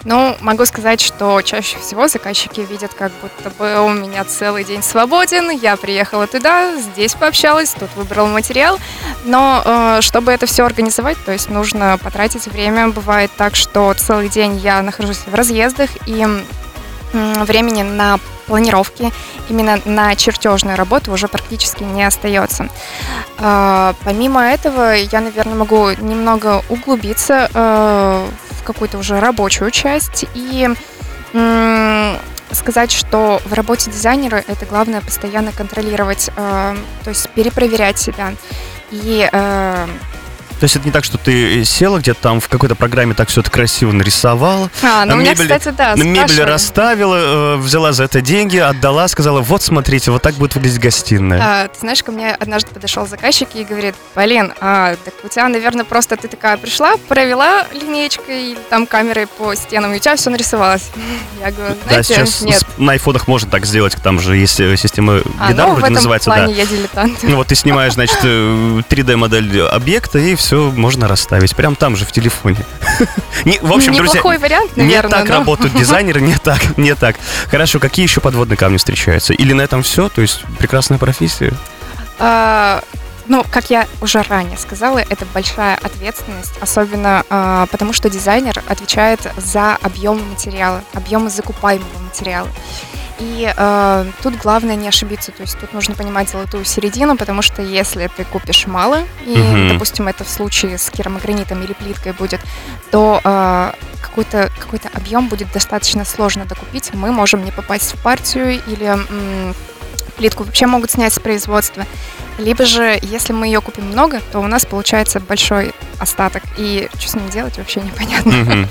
Ну, 0.04 0.35
могу 0.40 0.64
сказать, 0.64 1.00
что 1.00 1.42
чаще 1.42 1.78
всего 1.78 2.09
заказчики 2.09 2.61
видят, 2.61 2.95
как 2.95 3.12
будто 3.21 3.50
бы 3.59 3.85
у 3.85 3.90
меня 3.90 4.25
целый 4.25 4.64
день 4.64 4.83
свободен, 4.83 5.50
я 5.50 5.76
приехала 5.76 6.26
туда, 6.26 6.75
здесь 6.76 7.12
пообщалась, 7.14 7.75
тут 7.78 7.90
выбрала 7.97 8.26
материал. 8.26 8.78
Но 9.25 9.62
э, 9.62 9.99
чтобы 10.00 10.33
это 10.33 10.47
все 10.47 10.64
организовать, 10.64 11.19
то 11.26 11.33
есть 11.33 11.50
нужно 11.50 11.99
потратить 12.02 12.47
время. 12.47 12.88
Бывает 12.88 13.30
так, 13.37 13.57
что 13.57 13.92
целый 13.92 14.30
день 14.30 14.57
я 14.57 14.80
нахожусь 14.80 15.19
в 15.26 15.35
разъездах, 15.35 15.90
и 16.07 16.26
времени 17.12 17.83
на 17.83 18.19
планировки, 18.50 19.12
именно 19.49 19.80
на 19.85 20.16
чертежную 20.16 20.76
работу 20.76 21.12
уже 21.12 21.28
практически 21.28 21.85
не 21.85 22.02
остается. 22.02 22.69
А, 23.38 23.95
Помимо 24.04 24.42
этого, 24.42 24.95
я, 24.95 25.21
наверное, 25.21 25.54
могу 25.54 25.90
немного 25.90 26.64
углубиться 26.69 27.49
э, 27.54 28.26
в 28.50 28.64
какую-то 28.64 28.99
уже 28.99 29.21
рабочую 29.21 29.71
часть 29.71 30.25
и 30.35 30.69
сказать, 32.52 32.90
что 32.90 33.40
в 33.45 33.52
работе 33.52 33.88
дизайнера 33.88 34.42
это 34.49 34.66
главное 34.66 35.00
постоянно 35.00 35.52
контролировать, 35.52 36.28
э, 36.37 36.76
то 37.04 37.11
есть 37.11 37.30
перепроверять 37.30 37.99
себя. 37.99 38.33
И 38.90 39.28
То 40.61 40.64
есть 40.64 40.76
это 40.76 40.85
не 40.85 40.93
так, 40.93 41.05
что 41.05 41.17
ты 41.17 41.64
села 41.64 41.99
где-то 41.99 42.21
там 42.21 42.38
в 42.38 42.49
какой-то 42.49 42.75
программе 42.75 43.14
так 43.14 43.31
все 43.31 43.40
это 43.40 43.50
красиво 43.50 43.93
нарисовала, 43.93 44.71
а, 44.83 45.07
ну, 45.07 45.14
у 45.14 45.17
меня, 45.17 45.33
мебель- 45.33 45.49
кстати, 45.49 45.75
да, 45.75 45.95
мебель 45.95 46.43
расставила, 46.43 47.55
э, 47.55 47.57
взяла 47.57 47.93
за 47.93 48.05
это 48.05 48.21
деньги, 48.21 48.59
отдала, 48.59 49.09
сказала, 49.09 49.40
вот 49.40 49.62
смотрите, 49.62 50.11
вот 50.11 50.21
так 50.21 50.35
будет 50.35 50.55
выглядеть 50.55 50.79
гостиная. 50.79 51.40
А, 51.43 51.69
ты 51.69 51.81
знаешь, 51.81 52.02
ко 52.02 52.12
мне 52.12 52.33
однажды 52.33 52.71
подошел 52.75 53.07
заказчик 53.07 53.49
и 53.55 53.64
говорит, 53.64 53.95
Полин, 54.12 54.52
а, 54.61 54.97
так 55.02 55.14
у 55.25 55.29
тебя, 55.29 55.49
наверное, 55.49 55.87
просто 55.87 56.19
ты 56.19 56.29
такая 56.29 56.59
пришла, 56.59 56.97
провела 57.09 57.64
линейкой 57.73 58.50
или 58.52 58.59
там 58.69 58.87
камерой 58.87 59.29
по 59.29 59.55
стенам, 59.55 59.95
и 59.95 59.97
у 59.97 59.99
тебя 59.99 60.14
все 60.17 60.29
нарисовалось. 60.29 60.90
Я 61.40 61.52
говорю, 61.52 61.75
да, 61.85 62.02
знаете, 62.02 62.14
сейчас 62.14 62.43
нет. 62.43 62.67
на 62.76 62.93
айфонах 62.93 63.26
можно 63.29 63.50
так 63.50 63.64
сделать, 63.64 63.97
там 64.02 64.21
же 64.21 64.37
есть 64.37 64.61
э, 64.61 64.76
система 64.76 65.23
А, 65.38 65.50
Лидар, 65.50 65.69
ну, 65.69 65.75
вроде 65.76 65.95
называется, 65.95 66.29
да. 66.29 66.45
я 66.45 66.67
дилетант. 66.67 67.23
Ну 67.23 67.37
вот 67.37 67.47
ты 67.47 67.55
снимаешь, 67.55 67.95
значит, 67.95 68.19
э, 68.25 68.83
3D-модель 68.90 69.62
объекта, 69.62 70.19
и 70.19 70.35
все 70.35 70.50
можно 70.57 71.09
расставить. 71.09 71.54
Прям 71.57 71.76
там 71.76 71.97
же, 71.97 72.04
в 72.04 72.12
телефоне. 72.12 72.59
Не, 73.45 73.59
в 73.61 73.73
общем, 73.73 73.95
друзья, 73.95 74.19
Неплохой 74.19 74.38
вариант, 74.38 74.76
не 74.76 74.83
наверное. 74.85 75.11
так 75.21 75.28
но- 75.28 75.35
работают 75.38 75.75
дизайнеры, 75.78 76.21
не 76.21 76.37
так, 76.37 76.76
не 76.76 76.95
так. 76.95 77.16
Хорошо, 77.50 77.78
какие 77.78 78.04
еще 78.04 78.21
подводные 78.21 78.57
камни 78.57 78.76
встречаются? 78.76 79.33
Или 79.33 79.52
на 79.52 79.62
этом 79.62 79.83
все? 79.83 80.09
То 80.09 80.21
есть 80.23 80.42
прекрасная 80.59 80.99
профессия? 80.99 81.52
А, 82.19 82.83
Ну, 83.26 83.45
как 83.50 83.71
я 83.71 83.87
уже 84.00 84.23
ранее 84.23 84.59
сказала, 84.59 84.99
это 84.99 85.25
большая 85.33 85.76
ответственность, 85.76 86.52
особенно 86.61 87.25
а, 87.30 87.66
потому, 87.66 87.92
что 87.92 88.11
дизайнер 88.11 88.61
отвечает 88.69 89.21
за 89.37 89.76
объем 89.76 90.21
материала, 90.30 90.83
объемы 90.95 91.30
закупаемого 91.30 91.99
материала. 92.02 92.49
И 93.20 93.52
э, 93.54 94.06
тут 94.22 94.36
главное 94.36 94.74
не 94.76 94.88
ошибиться, 94.88 95.30
то 95.30 95.42
есть 95.42 95.58
тут 95.60 95.72
нужно 95.72 95.94
понимать 95.94 96.28
золотую 96.30 96.64
середину, 96.64 97.16
потому 97.16 97.42
что 97.42 97.62
если 97.62 98.08
ты 98.16 98.24
купишь 98.24 98.66
мало, 98.66 99.02
и, 99.26 99.36
Мгм. 99.36 99.68
допустим, 99.74 100.08
это 100.08 100.24
в 100.24 100.28
случае 100.28 100.78
с 100.78 100.90
керамогранитом 100.90 101.62
или 101.62 101.74
плиткой 101.74 102.12
будет, 102.12 102.40
то 102.90 103.20
э, 103.22 103.72
какой-то 104.02 104.50
какой 104.58 104.80
объем 104.94 105.28
будет 105.28 105.52
достаточно 105.52 106.04
сложно 106.04 106.46
докупить, 106.46 106.92
мы 106.94 107.12
можем 107.12 107.44
не 107.44 107.52
попасть 107.52 107.92
в 107.94 107.98
партию 108.02 108.60
или 108.66 108.86
м, 108.86 109.54
плитку 110.16 110.44
вообще 110.44 110.66
могут 110.66 110.90
снять 110.90 111.12
с 111.12 111.18
производства. 111.20 111.84
Либо 112.38 112.64
же, 112.64 112.98
если 113.02 113.34
мы 113.34 113.46
ее 113.46 113.60
купим 113.60 113.84
много, 113.86 114.20
то 114.32 114.38
у 114.40 114.46
нас 114.46 114.64
получается 114.64 115.20
большой 115.20 115.74
остаток, 115.98 116.42
и 116.56 116.88
что 116.98 117.08
с 117.10 117.14
ним 117.14 117.28
делать 117.28 117.58
вообще 117.58 117.80
непонятно. 117.82 118.32
Мгм. 118.32 118.68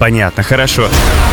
Понятно, 0.00 0.42
хорошо. 0.42 0.88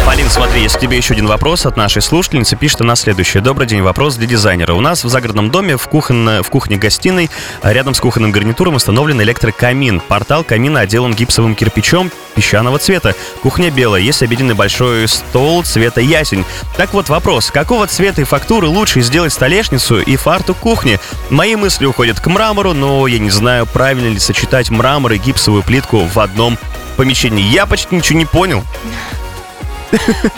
Полин, 0.05 0.29
смотри, 0.29 0.61
есть 0.61 0.75
к 0.75 0.79
тебе 0.79 0.97
еще 0.97 1.13
один 1.13 1.25
вопрос 1.25 1.65
от 1.65 1.77
нашей 1.77 2.01
слушательницы. 2.01 2.57
Пишет 2.57 2.81
она 2.81 2.97
следующее. 2.97 3.41
Добрый 3.41 3.65
день, 3.65 3.81
вопрос 3.81 4.17
для 4.17 4.27
дизайнера. 4.27 4.73
У 4.73 4.81
нас 4.81 5.05
в 5.05 5.07
загородном 5.07 5.49
доме 5.49 5.77
в, 5.77 5.87
кухонно- 5.87 6.43
в 6.43 6.49
кухне-гостиной 6.49 7.29
а 7.61 7.71
рядом 7.71 7.93
с 7.93 8.01
кухонным 8.01 8.33
гарнитуром 8.33 8.75
установлен 8.75 9.21
электрокамин. 9.21 10.01
Портал 10.01 10.43
камина 10.43 10.81
отделан 10.81 11.13
гипсовым 11.13 11.55
кирпичом 11.55 12.11
песчаного 12.35 12.77
цвета. 12.77 13.15
Кухня 13.41 13.71
белая, 13.71 14.01
есть 14.01 14.21
обеденный 14.21 14.53
большой 14.53 15.07
стол 15.07 15.63
цвета 15.63 16.01
ясень. 16.01 16.43
Так 16.75 16.93
вот 16.93 17.07
вопрос, 17.07 17.51
какого 17.51 17.87
цвета 17.87 18.19
и 18.19 18.25
фактуры 18.25 18.67
лучше 18.67 18.99
сделать 18.99 19.31
столешницу 19.31 20.01
и 20.01 20.17
фартук 20.17 20.57
кухни? 20.57 20.99
Мои 21.29 21.55
мысли 21.55 21.85
уходят 21.85 22.19
к 22.19 22.27
мрамору, 22.27 22.73
но 22.73 23.07
я 23.07 23.19
не 23.19 23.29
знаю, 23.29 23.65
правильно 23.65 24.09
ли 24.09 24.19
сочетать 24.19 24.69
мрамор 24.69 25.13
и 25.13 25.17
гипсовую 25.17 25.63
плитку 25.63 25.99
в 25.99 26.19
одном 26.19 26.57
помещении. 26.97 27.43
Я 27.43 27.65
почти 27.65 27.95
ничего 27.95 28.19
не 28.19 28.25
понял. 28.25 28.63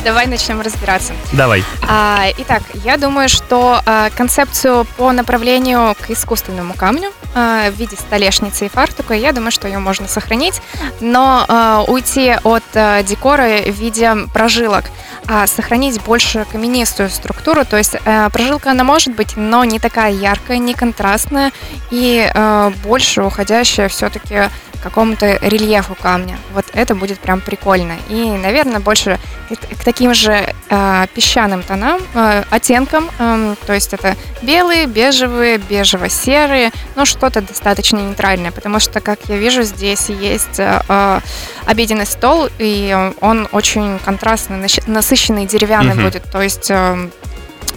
Давай 0.04 0.28
начнем 0.28 0.62
разбираться. 0.62 1.14
Давай. 1.34 1.64
А, 1.88 2.28
итак, 2.38 2.62
я 2.84 2.98
думаю, 2.98 3.30
что 3.30 3.82
а, 3.86 4.10
концепцию 4.12 4.86
по 4.98 5.12
направлению 5.12 5.96
к 6.00 6.10
искусственному 6.12 6.74
камню 6.74 7.12
а, 7.34 7.70
в 7.72 7.74
виде 7.74 7.96
столешницы 7.96 8.68
и 8.68 8.70
фартука, 8.70 9.14
я 9.14 9.32
думаю, 9.32 9.52
что 9.52 9.68
ее 9.68 9.80
можно 9.80 10.08
сохранить, 10.08 10.62
но 11.00 11.46
а, 11.48 11.84
уйти 11.88 12.36
от 12.44 12.64
а, 12.76 13.02
декора 13.04 13.64
в 13.66 13.72
виде 13.72 14.14
прожилок, 14.34 14.86
а 15.28 15.48
сохранить 15.48 16.02
больше 16.02 16.46
каменистую 16.52 17.10
структуру, 17.10 17.66
то 17.66 17.78
есть 17.78 17.96
а, 18.06 18.30
прожилка 18.30 18.72
она 18.72 18.84
может 18.84 19.16
быть, 19.16 19.36
но 19.36 19.64
не 19.64 19.80
такая 19.80 20.12
яркая, 20.12 20.58
не 20.58 20.74
контрастная 20.74 21.52
и 21.92 22.30
а, 22.34 22.72
больше 22.84 23.24
уходящая 23.24 23.90
все-таки 23.90 24.50
какому-то 24.82 25.38
рельефу 25.42 25.96
камня. 25.96 26.38
Вот 26.54 26.66
это 26.74 26.96
будет 26.96 27.20
прям 27.20 27.42
прикольно. 27.42 27.94
И, 28.10 28.32
наверное, 28.32 28.80
больше 28.80 29.20
к, 29.50 29.84
таким 29.84 30.14
же 30.14 30.54
э, 30.70 31.06
песчаным 31.14 31.64
тонам, 31.64 32.02
э, 32.14 32.44
оттенкам. 32.50 33.10
эм, 33.20 33.58
то 33.66 33.74
есть 33.74 33.94
это 33.94 34.16
белые, 34.42 34.86
бежевые, 34.86 35.58
бежево-серые, 35.58 36.72
но 36.96 37.06
что-то 37.06 37.42
достаточно 37.42 37.98
нейтральное, 37.98 38.52
потому 38.52 38.80
что, 38.80 39.02
как 39.02 39.20
я 39.28 39.38
вижу, 39.38 39.64
здесь 39.64 40.10
есть 40.10 40.60
э, 40.60 40.82
э, 40.88 41.20
обеденный 41.66 42.06
стол, 42.06 42.50
и 42.60 42.94
э, 42.96 43.14
он 43.22 43.48
очень 43.52 44.00
контрастный, 44.00 44.68
насыщенный, 44.88 45.46
деревянный 45.46 45.96
Мгм. 45.96 46.04
будет. 46.06 46.24
То 46.32 46.42
есть 46.42 46.70
эм, 46.70 47.12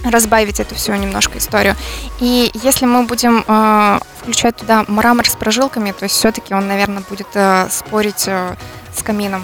разбавить 0.03 0.59
эту 0.59 0.75
всю 0.75 0.93
немножко 0.95 1.37
историю. 1.37 1.75
И 2.19 2.51
если 2.53 2.85
мы 2.85 3.03
будем 3.03 3.43
э, 3.47 3.99
включать 4.19 4.55
туда 4.55 4.85
мрамор 4.87 5.27
с 5.27 5.35
прожилками, 5.35 5.91
то 5.91 6.07
все-таки 6.07 6.53
он, 6.53 6.67
наверное, 6.67 7.03
будет 7.09 7.27
э, 7.33 7.67
спорить 7.69 8.25
э, 8.27 8.55
с 8.95 9.01
камином. 9.03 9.43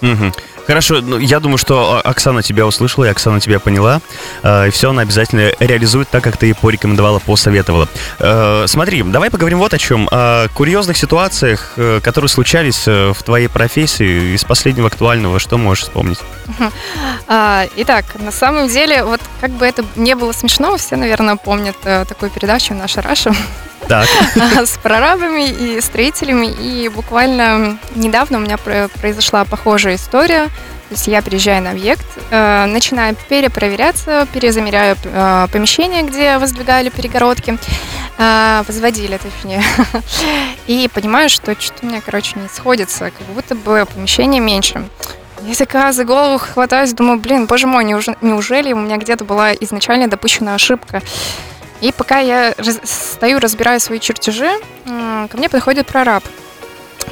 Мгм. 0.00 0.32
Хорошо, 0.70 1.00
ну, 1.00 1.18
я 1.18 1.40
думаю, 1.40 1.58
что 1.58 2.00
а, 2.04 2.08
Оксана 2.08 2.44
тебя 2.44 2.64
услышала, 2.64 3.04
и 3.06 3.08
Оксана 3.08 3.40
тебя 3.40 3.58
поняла, 3.58 4.00
э, 4.44 4.68
и 4.68 4.70
все 4.70 4.90
она 4.90 5.02
обязательно 5.02 5.50
реализует 5.58 6.08
так, 6.08 6.22
как 6.22 6.36
ты 6.36 6.54
порекомендовала, 6.54 7.18
посоветовала. 7.18 7.88
Э, 8.20 8.66
смотри, 8.68 9.02
давай 9.02 9.30
поговорим 9.30 9.58
вот 9.58 9.74
о 9.74 9.78
чем. 9.78 10.08
О 10.12 10.46
курьезных 10.54 10.96
ситуациях, 10.96 11.72
э, 11.76 11.98
которые 12.00 12.28
случались 12.28 12.84
э, 12.86 13.12
в 13.12 13.20
твоей 13.24 13.48
профессии, 13.48 14.36
из 14.36 14.44
последнего 14.44 14.86
актуального, 14.86 15.40
что 15.40 15.58
можешь 15.58 15.82
вспомнить? 15.82 16.20
А, 17.26 17.66
итак, 17.74 18.04
на 18.20 18.30
самом 18.30 18.68
деле, 18.68 19.02
вот 19.02 19.20
как 19.40 19.50
бы 19.50 19.66
это 19.66 19.84
не 19.96 20.14
было 20.14 20.30
смешно, 20.30 20.76
все, 20.76 20.94
наверное, 20.94 21.34
помнят 21.34 21.76
э, 21.82 22.04
такую 22.04 22.30
передачу 22.30 22.74
«Наша 22.74 23.02
Раша» 23.02 23.34
Так. 23.88 24.06
с 24.64 24.78
прорабами 24.78 25.48
и 25.48 25.80
строителями. 25.80 26.46
И 26.46 26.88
буквально 26.88 27.78
недавно 27.96 28.38
у 28.38 28.40
меня 28.40 28.56
про- 28.56 28.88
произошла 29.00 29.44
похожая 29.44 29.96
история. 29.96 30.48
То 30.90 30.94
есть 30.94 31.06
я 31.06 31.22
приезжаю 31.22 31.62
на 31.62 31.70
объект, 31.70 32.04
э, 32.32 32.66
начинаю 32.66 33.14
перепроверяться, 33.28 34.26
перезамеряю 34.32 34.96
э, 35.04 35.46
помещение, 35.52 36.02
где 36.02 36.36
воздвигали 36.38 36.88
перегородки, 36.88 37.56
э, 38.18 38.62
возводили, 38.66 39.16
точнее. 39.16 39.62
И 40.66 40.90
понимаю, 40.92 41.28
что 41.28 41.54
что-то 41.60 41.86
у 41.86 41.88
меня, 41.88 42.00
короче, 42.04 42.32
не 42.40 42.48
сходится, 42.48 43.12
как 43.12 43.24
будто 43.28 43.54
бы 43.54 43.86
помещение 43.94 44.40
меньше. 44.40 44.82
Я 45.42 45.54
такая 45.54 45.92
за 45.92 46.04
голову 46.04 46.38
хватаюсь, 46.38 46.92
думаю, 46.92 47.20
блин, 47.20 47.46
боже 47.46 47.68
мой, 47.68 47.84
неуж- 47.84 48.18
неужели 48.20 48.72
у 48.72 48.78
меня 48.78 48.96
где-то 48.96 49.24
была 49.24 49.52
изначально 49.54 50.08
допущена 50.08 50.56
ошибка? 50.56 51.02
И 51.80 51.92
пока 51.92 52.18
я 52.18 52.52
стою, 52.82 53.38
разбираю 53.38 53.78
свои 53.78 54.00
чертежи, 54.00 54.50
ко 54.84 55.36
мне 55.36 55.48
подходит 55.48 55.86
прораб. 55.86 56.24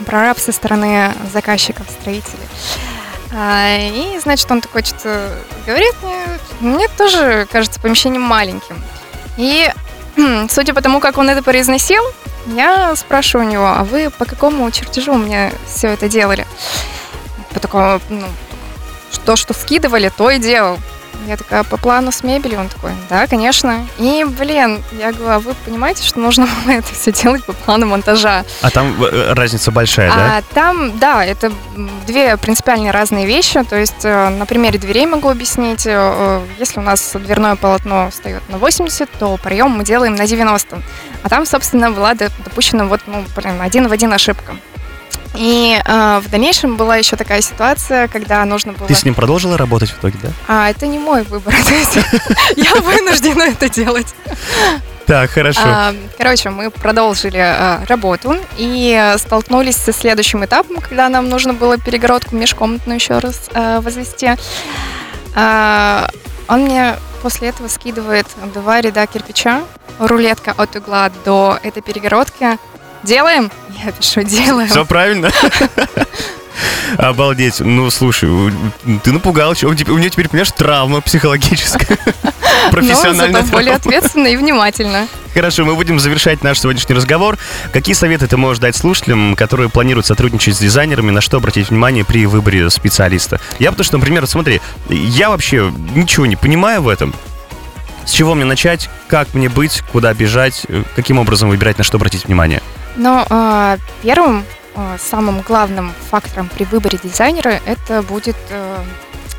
Прораб 0.05 0.41
со 0.41 0.51
стороны 0.51 1.13
заказчиков, 1.33 1.87
строителей. 1.89 2.49
А, 3.41 3.79
И, 3.79 4.19
значит, 4.19 4.51
он 4.51 4.61
такой 4.61 4.83
что-то 4.83 5.31
говорит 5.65 5.95
мне, 6.03 6.25
мне 6.59 6.89
тоже 6.89 7.47
кажется 7.53 7.79
помещение 7.79 8.19
маленьким. 8.19 8.83
И 9.37 9.71
судя 10.51 10.75
по 10.75 10.83
тому, 10.83 10.99
как 10.99 11.19
он 11.19 11.31
это 11.31 11.41
произносил, 11.45 12.03
я 12.49 12.97
спрашиваю 12.97 13.47
у 13.47 13.51
него, 13.51 13.67
а 13.69 13.85
вы 13.85 14.11
по 14.11 14.25
какому 14.25 14.69
чертежу 14.73 15.15
мне 15.15 15.53
все 15.73 15.87
это 15.89 16.09
делали? 16.09 16.49
По 17.55 17.61
такому, 17.61 18.01
ну, 18.09 18.27
то, 19.25 19.37
что 19.37 19.55
скидывали, 19.55 20.09
то 20.09 20.31
и 20.31 20.41
делал. 20.41 20.77
Я 21.29 21.37
такая, 21.37 21.63
по 21.63 21.77
плану 21.77 22.11
с 22.11 22.23
мебелью? 22.23 22.59
Он 22.59 22.69
такой, 22.69 22.93
да, 23.11 23.27
конечно. 23.27 23.87
И, 23.99 24.25
блин, 24.25 24.83
я 24.93 25.13
говорю, 25.13 25.31
а 25.35 25.39
вы 25.41 25.53
понимаете, 25.67 26.03
что 26.03 26.21
нужно 26.21 26.49
было 26.65 26.73
это 26.77 26.95
все 26.95 27.13
делать 27.13 27.45
по 27.45 27.53
плану 27.53 27.85
монтажа? 27.85 28.47
А 28.63 28.71
там 28.71 28.97
э, 29.05 29.35
разница 29.35 29.71
большая, 29.71 30.11
да? 30.11 30.39
А 30.39 30.43
там, 30.55 30.99
да, 30.99 31.23
это 31.23 31.53
две 32.07 32.39
принципиально 32.39 32.93
разные 32.93 33.27
вещи. 33.27 33.63
То 33.63 33.77
есть 33.77 34.05
э, 34.05 34.29
на 34.31 34.47
примере 34.47 34.79
дверей 34.79 35.05
могу 35.05 35.29
объяснить. 35.29 35.87
Э, 35.87 36.41
Если 36.59 36.81
у 36.81 36.83
нас 36.83 37.13
дверное 37.13 37.57
полотно 37.57 38.09
встает 38.11 38.43
на 38.49 38.57
80, 38.57 39.11
то 39.19 39.37
проем 39.37 39.73
мы 39.73 39.85
делаем 39.85 40.15
на 40.15 40.27
90. 40.27 40.81
А 41.23 41.29
там, 41.29 41.45
собственно, 41.45 41.91
была 41.91 42.15
допущена 42.15 42.87
вот, 42.87 43.03
ну, 43.07 43.23
блин, 43.37 43.61
один 43.61 43.87
в 43.89 43.93
один 43.93 44.15
ошибка. 44.15 44.57
И 45.35 45.81
э, 45.85 46.21
в 46.25 46.31
дальнейшем 46.31 46.77
была 46.77 46.97
еще 46.97 47.17
такая 47.17 47.41
ситуация, 47.41 48.09
когда 48.09 48.45
нужно 48.45 48.73
было... 48.73 48.89
Ты 48.89 48.95
с 48.95 49.05
ним 49.05 49.15
продолжила 49.15 49.57
работать 49.57 49.91
в 49.91 49.99
итоге, 49.99 50.19
да? 50.23 50.29
А, 50.47 50.71
это 50.71 50.87
не 50.87 50.99
мой 50.99 51.23
выбор. 51.23 51.55
Я 52.57 52.75
вынуждена 52.77 53.43
это 53.43 53.69
делать. 53.69 54.15
Так, 55.07 55.31
хорошо. 55.31 55.61
А, 55.65 55.95
Короче, 56.19 56.51
мы 56.51 56.71
продолжили 56.71 57.39
а, 57.39 57.83
работу 57.89 58.37
и 58.59 59.15
столкнулись 59.17 59.77
со 59.77 59.93
следующим 59.93 60.45
этапом, 60.45 60.77
когда 60.77 61.09
нам 61.09 61.29
нужно 61.29 61.55
было 61.55 61.79
перегородку 61.79 62.37
межкомнатную 62.37 62.97
еще 62.97 63.19
раз 63.19 63.49
а, 63.55 63.81
возвести. 63.81 64.31
А, 65.35 66.11
Он 66.49 66.65
мне 66.65 66.97
после 67.23 67.49
этого 67.49 67.69
скидывает 67.69 68.27
два 68.53 68.81
ряда 68.81 69.07
кирпича, 69.07 69.63
рулетка 69.99 70.55
от 70.57 70.77
угла 70.77 71.11
до 71.25 71.59
этой 71.63 71.83
перегородки. 71.83 72.59
Делаем? 73.03 73.51
Я 73.85 73.93
пишу, 73.93 74.23
делаем. 74.23 74.69
Все 74.69 74.85
правильно? 74.85 75.31
Обалдеть. 76.97 77.61
Ну, 77.61 77.91
слушай, 77.91 78.29
ты 79.05 79.13
напугал. 79.13 79.55
У 79.63 79.73
нее 79.73 80.11
теперь, 80.11 80.29
понимаешь, 80.29 80.51
травма 80.51 81.01
психологическая. 81.01 81.99
Но 82.65 82.71
Профессиональная 82.71 83.43
зато 83.43 83.53
более 83.53 83.75
ответственно 83.75 84.27
и 84.27 84.37
внимательно. 84.37 85.07
Хорошо, 85.33 85.65
мы 85.65 85.75
будем 85.75 86.01
завершать 86.01 86.43
наш 86.43 86.61
сегодняшний 86.61 86.95
разговор. 86.95 87.39
Какие 87.73 87.95
советы 87.95 88.27
ты 88.27 88.37
можешь 88.37 88.61
дать 88.61 88.77
слушателям, 88.77 89.37
которые 89.37 89.69
планируют 89.69 90.07
сотрудничать 90.07 90.57
с 90.57 90.59
дизайнерами, 90.59 91.11
на 91.11 91.21
что 91.21 91.37
обратить 91.37 91.71
внимание 91.71 92.05
при 92.05 92.27
выборе 92.27 92.69
специалиста? 92.71 93.41
Я 93.59 93.71
потому 93.71 93.85
что, 93.85 93.99
например, 93.99 94.27
смотри, 94.27 94.61
я 94.89 95.31
вообще 95.31 95.73
ничего 95.95 96.27
не 96.27 96.37
понимаю 96.37 96.83
в 96.83 96.89
этом. 96.89 97.15
С 98.05 98.11
чего 98.11 98.35
мне 98.35 98.45
начать, 98.45 98.89
как 99.07 99.35
мне 99.35 99.49
быть, 99.49 99.83
куда 99.93 100.13
бежать, 100.15 100.67
каким 100.97 101.19
образом 101.19 101.51
выбирать, 101.51 101.79
на 101.79 101.85
что 101.85 101.97
обратить 101.97 102.25
внимание? 102.25 102.63
Но 102.99 103.25
а, 103.31 103.79
первым, 104.03 104.45
а, 104.77 104.97
самым 104.99 105.41
главным 105.41 105.93
фактором 106.11 106.49
при 106.55 106.65
выборе 106.65 106.99
дизайнера 107.03 107.59
это 107.65 108.03
будет 108.03 108.37
э, 108.51 108.79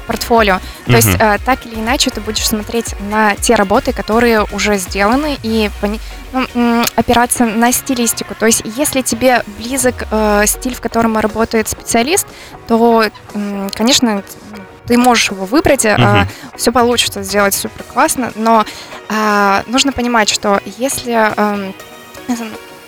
портфолио. 0.07 0.59
То 0.87 0.93
есть 0.93 1.09
Мгм. 1.09 1.21
э, 1.21 1.37
так 1.45 1.65
или 1.67 1.75
иначе 1.75 2.09
ты 2.09 2.19
будешь 2.19 2.47
смотреть 2.47 2.95
на 3.11 3.35
те 3.35 3.53
работы, 3.53 3.93
которые 3.93 4.43
уже 4.51 4.77
сделаны, 4.77 5.37
и 5.43 5.69
пони- 5.81 5.99
ну, 6.55 6.83
опираться 6.95 7.45
на 7.45 7.71
стилистику. 7.71 8.33
То 8.33 8.47
есть 8.47 8.63
если 8.65 9.01
тебе 9.01 9.43
близок 9.59 10.07
э, 10.09 10.45
стиль, 10.47 10.73
в 10.73 10.81
котором 10.81 11.15
работает 11.17 11.67
специалист, 11.69 12.25
то, 12.67 13.05
м, 13.35 13.69
конечно, 13.75 14.23
ты 14.87 14.97
можешь 14.97 15.29
его 15.29 15.45
выбрать, 15.45 15.85
Мгм. 15.85 16.27
все 16.57 16.71
получится 16.71 17.21
сделать 17.21 17.53
супер 17.53 17.83
классно, 17.83 18.31
но 18.35 18.65
а, 19.09 19.61
нужно 19.67 19.91
понимать, 19.91 20.29
что 20.29 20.59
если 20.77 21.13
эм, 21.37 21.75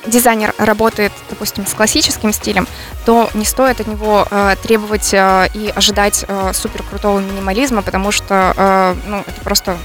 дизайнер 0.06 0.54
работает, 0.58 1.12
допустим, 1.30 1.66
с 1.66 1.74
классическим 1.74 2.34
стилем, 2.34 2.68
то 3.06 3.30
не 3.34 3.46
стоит 3.46 3.80
от 3.82 3.88
него 3.88 4.28
э, 4.30 4.56
требовать 4.62 5.14
э, 5.14 5.48
и 5.54 5.72
ожидать 5.76 6.26
э, 6.28 6.52
супер 6.54 6.84
крутого 6.84 7.20
минимализма, 7.20 7.82
потому 7.82 8.12
что 8.12 8.54
э, 8.56 8.96
ну, 9.08 9.24
это 9.26 9.42
просто 9.42 9.78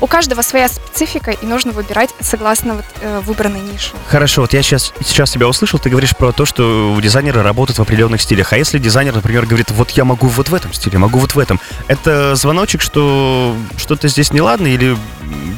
у 0.00 0.06
каждого 0.06 0.42
своя 0.42 0.68
специфика, 0.68 1.30
и 1.30 1.46
нужно 1.46 1.72
выбирать 1.72 2.10
согласно 2.20 2.74
вот, 2.74 2.84
э, 3.00 3.20
выбранной 3.20 3.60
нише. 3.60 3.92
Хорошо, 4.08 4.42
вот 4.42 4.52
я 4.52 4.62
сейчас, 4.62 4.92
сейчас 5.04 5.30
тебя 5.30 5.48
услышал, 5.48 5.78
ты 5.78 5.90
говоришь 5.90 6.16
про 6.16 6.32
то, 6.32 6.44
что 6.46 6.96
дизайнеры 7.00 7.42
работают 7.42 7.78
в 7.78 7.82
определенных 7.82 8.22
стилях. 8.22 8.52
А 8.52 8.56
если 8.56 8.78
дизайнер, 8.78 9.14
например, 9.14 9.46
говорит, 9.46 9.70
вот 9.70 9.90
я 9.90 10.04
могу 10.04 10.26
вот 10.28 10.48
в 10.48 10.54
этом 10.54 10.72
стиле, 10.72 10.98
могу 10.98 11.18
вот 11.18 11.34
в 11.34 11.38
этом, 11.38 11.60
это 11.88 12.34
звоночек, 12.34 12.80
что 12.80 13.56
что-то 13.76 14.08
здесь 14.08 14.32
неладно, 14.32 14.66
или 14.66 14.96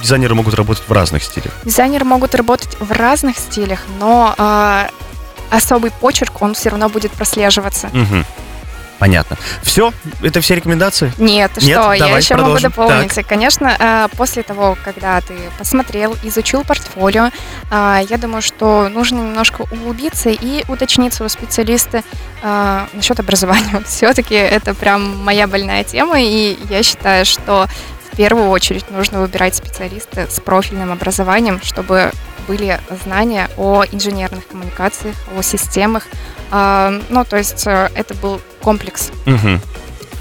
дизайнеры 0.02 0.34
могут 0.34 0.54
работать 0.54 0.84
в 0.86 0.92
разных 0.92 1.22
стилях? 1.22 1.52
Дизайнеры 1.64 2.04
могут 2.04 2.34
работать 2.34 2.76
в 2.80 2.90
разных 2.90 3.38
стилях, 3.38 3.80
но 3.98 4.34
э, 4.36 4.88
особый 5.50 5.90
почерк, 5.90 6.42
он 6.42 6.54
все 6.54 6.70
равно 6.70 6.88
будет 6.88 7.12
прослеживаться. 7.12 7.90
Мгм. 7.92 8.24
Понятно. 9.02 9.36
Все, 9.62 9.92
это 10.22 10.40
все 10.40 10.54
рекомендации? 10.54 11.12
Нет, 11.18 11.50
Нет? 11.56 11.76
что, 11.76 11.92
я 11.92 12.16
еще 12.16 12.36
продолжим. 12.36 12.38
могу 12.38 12.60
дополнить. 12.60 13.26
Конечно, 13.26 13.74
э, 13.76 14.06
после 14.16 14.44
того, 14.44 14.78
когда 14.84 15.20
ты 15.20 15.34
посмотрел, 15.58 16.16
изучил 16.22 16.62
портфолио, 16.62 17.30
э, 17.72 18.00
я 18.08 18.16
думаю, 18.16 18.42
что 18.42 18.88
нужно 18.88 19.16
немножко 19.16 19.62
углубиться 19.62 20.30
и 20.30 20.64
уточниться 20.68 21.24
у 21.24 21.28
специалиста 21.28 22.04
э, 22.42 22.86
насчет 22.92 23.18
образования. 23.18 23.82
Все-таки 23.88 24.36
это 24.36 24.72
прям 24.72 25.18
моя 25.24 25.48
больная 25.48 25.82
тема, 25.82 26.20
и 26.20 26.56
я 26.70 26.84
считаю, 26.84 27.26
что 27.26 27.66
в 28.12 28.16
первую 28.16 28.50
очередь 28.50 28.90
нужно 28.90 29.20
выбирать 29.20 29.54
специалиста 29.54 30.26
с 30.30 30.38
профильным 30.40 30.92
образованием, 30.92 31.60
чтобы 31.62 32.12
были 32.46 32.80
знания 33.04 33.48
о 33.56 33.84
инженерных 33.90 34.46
коммуникациях, 34.48 35.16
о 35.36 35.42
системах. 35.42 36.04
Э, 36.50 37.00
Ну, 37.08 37.24
то 37.24 37.36
есть 37.38 37.66
э, 37.66 37.88
это 37.94 38.14
был 38.14 38.40
комплекс 38.60 39.10
Мгм. 39.26 39.60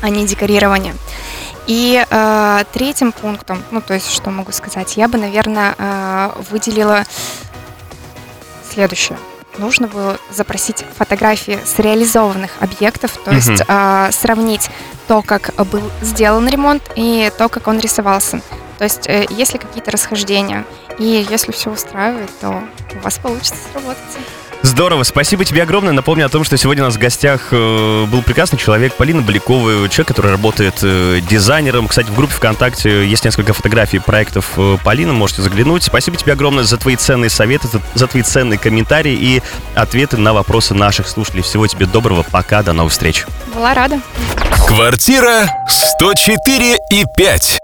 а 0.01 0.09
не 0.09 0.25
декорирование. 0.25 0.93
И 1.67 2.03
э, 2.09 2.63
третьим 2.73 3.11
пунктом, 3.11 3.63
ну 3.71 3.81
то 3.81 3.93
есть 3.93 4.09
что 4.11 4.29
могу 4.29 4.51
сказать, 4.51 4.97
я 4.97 5.07
бы, 5.07 5.17
наверное, 5.17 5.75
э, 5.77 6.31
выделила 6.49 7.03
следующее. 8.73 9.17
Нужно 9.57 9.87
было 9.87 10.17
запросить 10.29 10.85
фотографии 10.97 11.59
с 11.63 11.77
реализованных 11.79 12.51
объектов, 12.61 13.11
то 13.23 13.31
Мгм. 13.31 13.37
есть 13.37 13.63
э, 13.67 14.09
сравнить 14.11 14.69
то, 15.07 15.21
как 15.21 15.53
был 15.67 15.83
сделан 16.01 16.47
ремонт, 16.47 16.83
и 16.95 17.31
то, 17.37 17.49
как 17.49 17.67
он 17.67 17.79
рисовался. 17.79 18.41
То 18.77 18.85
есть, 18.85 19.07
э, 19.07 19.25
если 19.29 19.57
какие-то 19.57 19.91
расхождения, 19.91 20.65
и 20.97 21.25
если 21.29 21.51
все 21.51 21.69
устраивает, 21.69 22.29
то 22.39 22.63
у 22.95 22.99
вас 23.03 23.17
получится 23.17 23.55
сработать. 23.71 24.01
Здорово, 24.63 25.03
спасибо 25.03 25.43
тебе 25.43 25.63
огромное. 25.63 25.91
Напомню 25.91 26.25
о 26.25 26.29
том, 26.29 26.43
что 26.43 26.55
сегодня 26.55 26.83
у 26.83 26.85
нас 26.85 26.95
в 26.95 26.99
гостях 26.99 27.47
э, 27.51 28.05
был 28.05 28.21
прекрасный 28.21 28.59
человек, 28.59 28.95
Полина 28.95 29.21
Балякова, 29.21 29.89
человек, 29.89 30.07
который 30.07 30.31
работает 30.31 30.75
э, 30.83 31.19
дизайнером. 31.27 31.87
Кстати, 31.87 32.07
в 32.07 32.15
группе 32.15 32.33
ВКонтакте 32.33 33.05
есть 33.05 33.25
несколько 33.25 33.53
фотографий 33.53 33.99
проектов 33.99 34.51
э, 34.57 34.77
Полины, 34.83 35.13
можете 35.13 35.41
заглянуть. 35.41 35.83
Спасибо 35.83 36.17
тебе 36.17 36.33
огромное 36.33 36.63
за 36.63 36.77
твои 36.77 36.95
ценные 36.95 37.29
советы, 37.29 37.67
за, 37.67 37.81
за 37.95 38.07
твои 38.07 38.21
ценные 38.21 38.59
комментарии 38.59 39.13
и 39.13 39.41
ответы 39.75 40.17
на 40.17 40.31
вопросы 40.31 40.73
наших 40.73 41.07
слушателей. 41.07 41.43
Всего 41.43 41.65
тебе 41.65 41.87
доброго, 41.87 42.23
пока, 42.23 42.61
до 42.61 42.73
новых 42.73 42.93
встреч. 42.93 43.25
Была 43.53 43.73
рада. 43.73 43.99
Квартира 44.67 45.49
104 45.67 46.77
и 46.91 47.05
5. 47.05 47.59